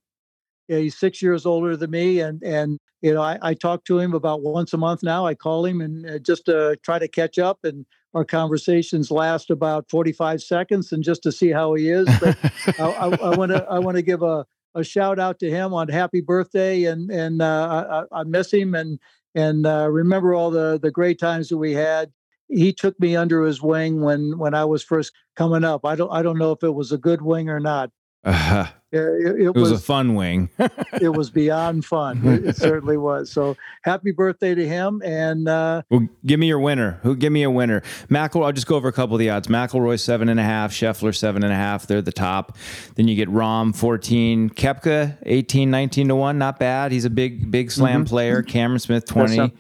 [0.69, 2.21] Yeah, he's six years older than me.
[2.21, 5.27] And, and you know, I, I talk to him about once a month now.
[5.27, 7.59] I call him and uh, just to try to catch up.
[7.65, 12.09] And our conversations last about 45 seconds and just to see how he is.
[12.19, 12.39] But
[12.81, 16.21] I want to I want to give a a shout out to him on happy
[16.21, 18.99] birthday and and uh, I, I miss him and
[19.35, 22.13] and uh, remember all the the great times that we had.
[22.51, 25.85] He took me under his wing when when I was first coming up.
[25.85, 27.91] I don't I don't know if it was a good wing or not.
[28.25, 30.49] Uh, It, it, it was, a fun wing.
[31.03, 32.27] it was beyond fun.
[32.27, 33.31] It, it certainly was.
[33.31, 35.47] So happy birthday to him and.
[35.47, 36.99] Uh, Well, give me your winner.
[37.03, 37.15] Who?
[37.15, 37.83] Give me a winner.
[38.09, 38.47] McIlroy.
[38.47, 39.49] I'll just go over a couple of the odds.
[39.49, 40.73] McIlroy seven and a half.
[40.73, 41.87] Scheffler seven and a half.
[41.87, 42.57] They're the top.
[42.95, 44.49] Then you get Rahm fourteen.
[44.51, 46.39] Koepka 18, 19 to one.
[46.39, 46.91] Not bad.
[46.91, 48.43] He's a big, big slam player.
[48.43, 49.53] Cameron Smith twenty.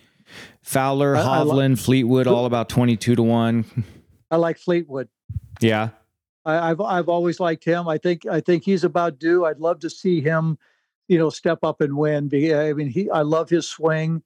[0.62, 3.64] Fowler, I- I li- Hovland, Fleetwood, all about twenty two to one.
[4.30, 5.08] I like Fleetwood.
[5.60, 5.90] Yeah.
[6.48, 7.86] I, I've I've always liked him.
[7.88, 9.44] I think I think he's about due.
[9.44, 10.58] I'd love to see him,
[11.06, 12.30] you know, step up and win.
[12.32, 14.22] I mean, he I love his swing.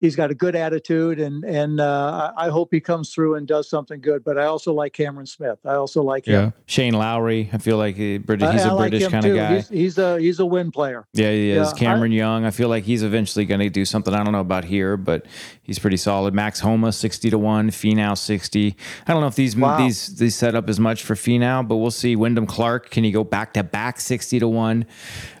[0.00, 3.68] He's got a good attitude, and and uh, I hope he comes through and does
[3.68, 4.24] something good.
[4.24, 5.58] But I also like Cameron Smith.
[5.64, 6.52] I also like Yeah, him.
[6.66, 7.48] Shane Lowry.
[7.52, 9.54] I feel like he, British, he's I, I a like British kind of guy.
[9.56, 11.06] He's, he's a he's a win player.
[11.12, 11.56] Yeah, he is.
[11.68, 12.44] Yeah, I- Cameron Young.
[12.44, 14.12] I feel like he's eventually going to do something.
[14.14, 15.26] I don't know about here, but
[15.62, 16.34] he's pretty solid.
[16.34, 17.70] Max Homa, sixty to one.
[17.70, 18.76] Finau, sixty.
[19.06, 19.78] I don't know if these Wow.
[19.78, 22.16] these these set up as much for Finau, but we'll see.
[22.16, 24.84] Wyndham Clark, can he go back to back sixty to one?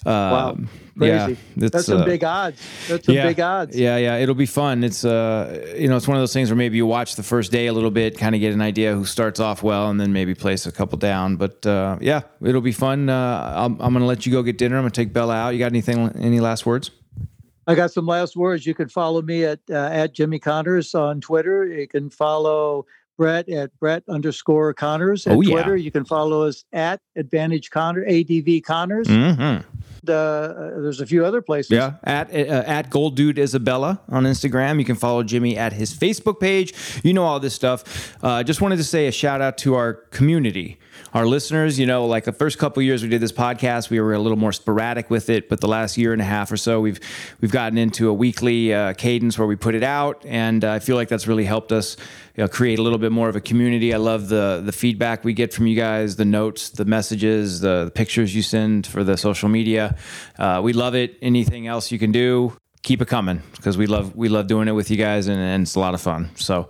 [0.04, 0.68] Wow, Um,
[0.98, 1.36] crazy.
[1.56, 2.60] Yeah, That's some uh, big odds.
[2.88, 3.76] That's some yeah, big odds.
[3.76, 4.84] Yeah, yeah, it'll be fun.
[4.84, 7.52] It's uh, you know, it's one of those things where maybe you watch the first
[7.52, 10.12] day a little bit, kind of get an idea who starts off well, and then
[10.12, 11.36] maybe place a couple down.
[11.36, 13.08] But uh, yeah, it'll be fun.
[13.08, 14.76] Uh, I'm, I'm gonna let you go get dinner.
[14.76, 15.48] I'm gonna take Bella out.
[15.50, 16.08] You got anything?
[16.18, 16.90] Any last words?
[17.68, 18.64] I got some last words.
[18.64, 21.66] You can follow me at uh, at Jimmy Connors on Twitter.
[21.66, 22.86] You can follow
[23.18, 25.52] Brett at Brett underscore Connors at Oh, yeah.
[25.54, 25.76] Twitter.
[25.76, 29.08] You can follow us at Advantage Connor ADV Connors.
[29.08, 29.66] Mm-hmm.
[30.08, 31.70] Uh, there's a few other places.
[31.70, 34.78] Yeah, at uh, at Gold Dude Isabella on Instagram.
[34.78, 36.74] You can follow Jimmy at his Facebook page.
[37.02, 38.16] You know all this stuff.
[38.22, 40.78] Uh, just wanted to say a shout out to our community,
[41.14, 41.78] our listeners.
[41.78, 44.38] You know, like the first couple years we did this podcast, we were a little
[44.38, 47.00] more sporadic with it, but the last year and a half or so, we've
[47.40, 50.78] we've gotten into a weekly uh, cadence where we put it out, and uh, I
[50.78, 51.96] feel like that's really helped us.
[52.36, 53.94] You know, create a little bit more of a community.
[53.94, 57.86] I love the the feedback we get from you guys, the notes, the messages, the,
[57.86, 59.96] the pictures you send for the social media.
[60.38, 61.16] Uh, we love it.
[61.22, 62.52] Anything else you can do,
[62.86, 65.62] keep it coming because we love we love doing it with you guys, and, and
[65.62, 66.30] it's a lot of fun.
[66.36, 66.68] So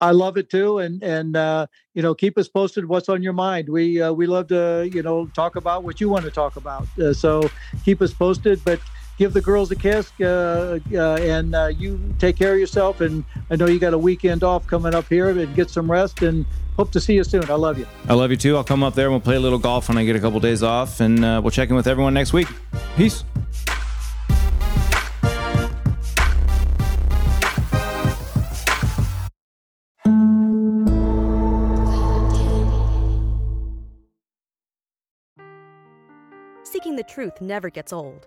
[0.00, 2.86] I love it too, and and uh, you know, keep us posted.
[2.86, 3.68] What's on your mind?
[3.68, 6.86] We uh, we love to you know talk about what you want to talk about.
[6.98, 7.50] Uh, so
[7.84, 8.80] keep us posted, but
[9.18, 13.00] give the girls a kiss, uh, uh, and uh, you take care of yourself.
[13.00, 16.22] And I know you got a weekend off coming up here, and get some rest.
[16.22, 16.44] And
[16.76, 17.50] hope to see you soon.
[17.50, 17.86] I love you.
[18.08, 18.56] I love you too.
[18.56, 20.40] I'll come up there and we'll play a little golf when I get a couple
[20.40, 22.48] days off, and uh, we'll check in with everyone next week.
[22.96, 23.24] Peace.
[36.64, 38.26] Seeking the truth never gets old.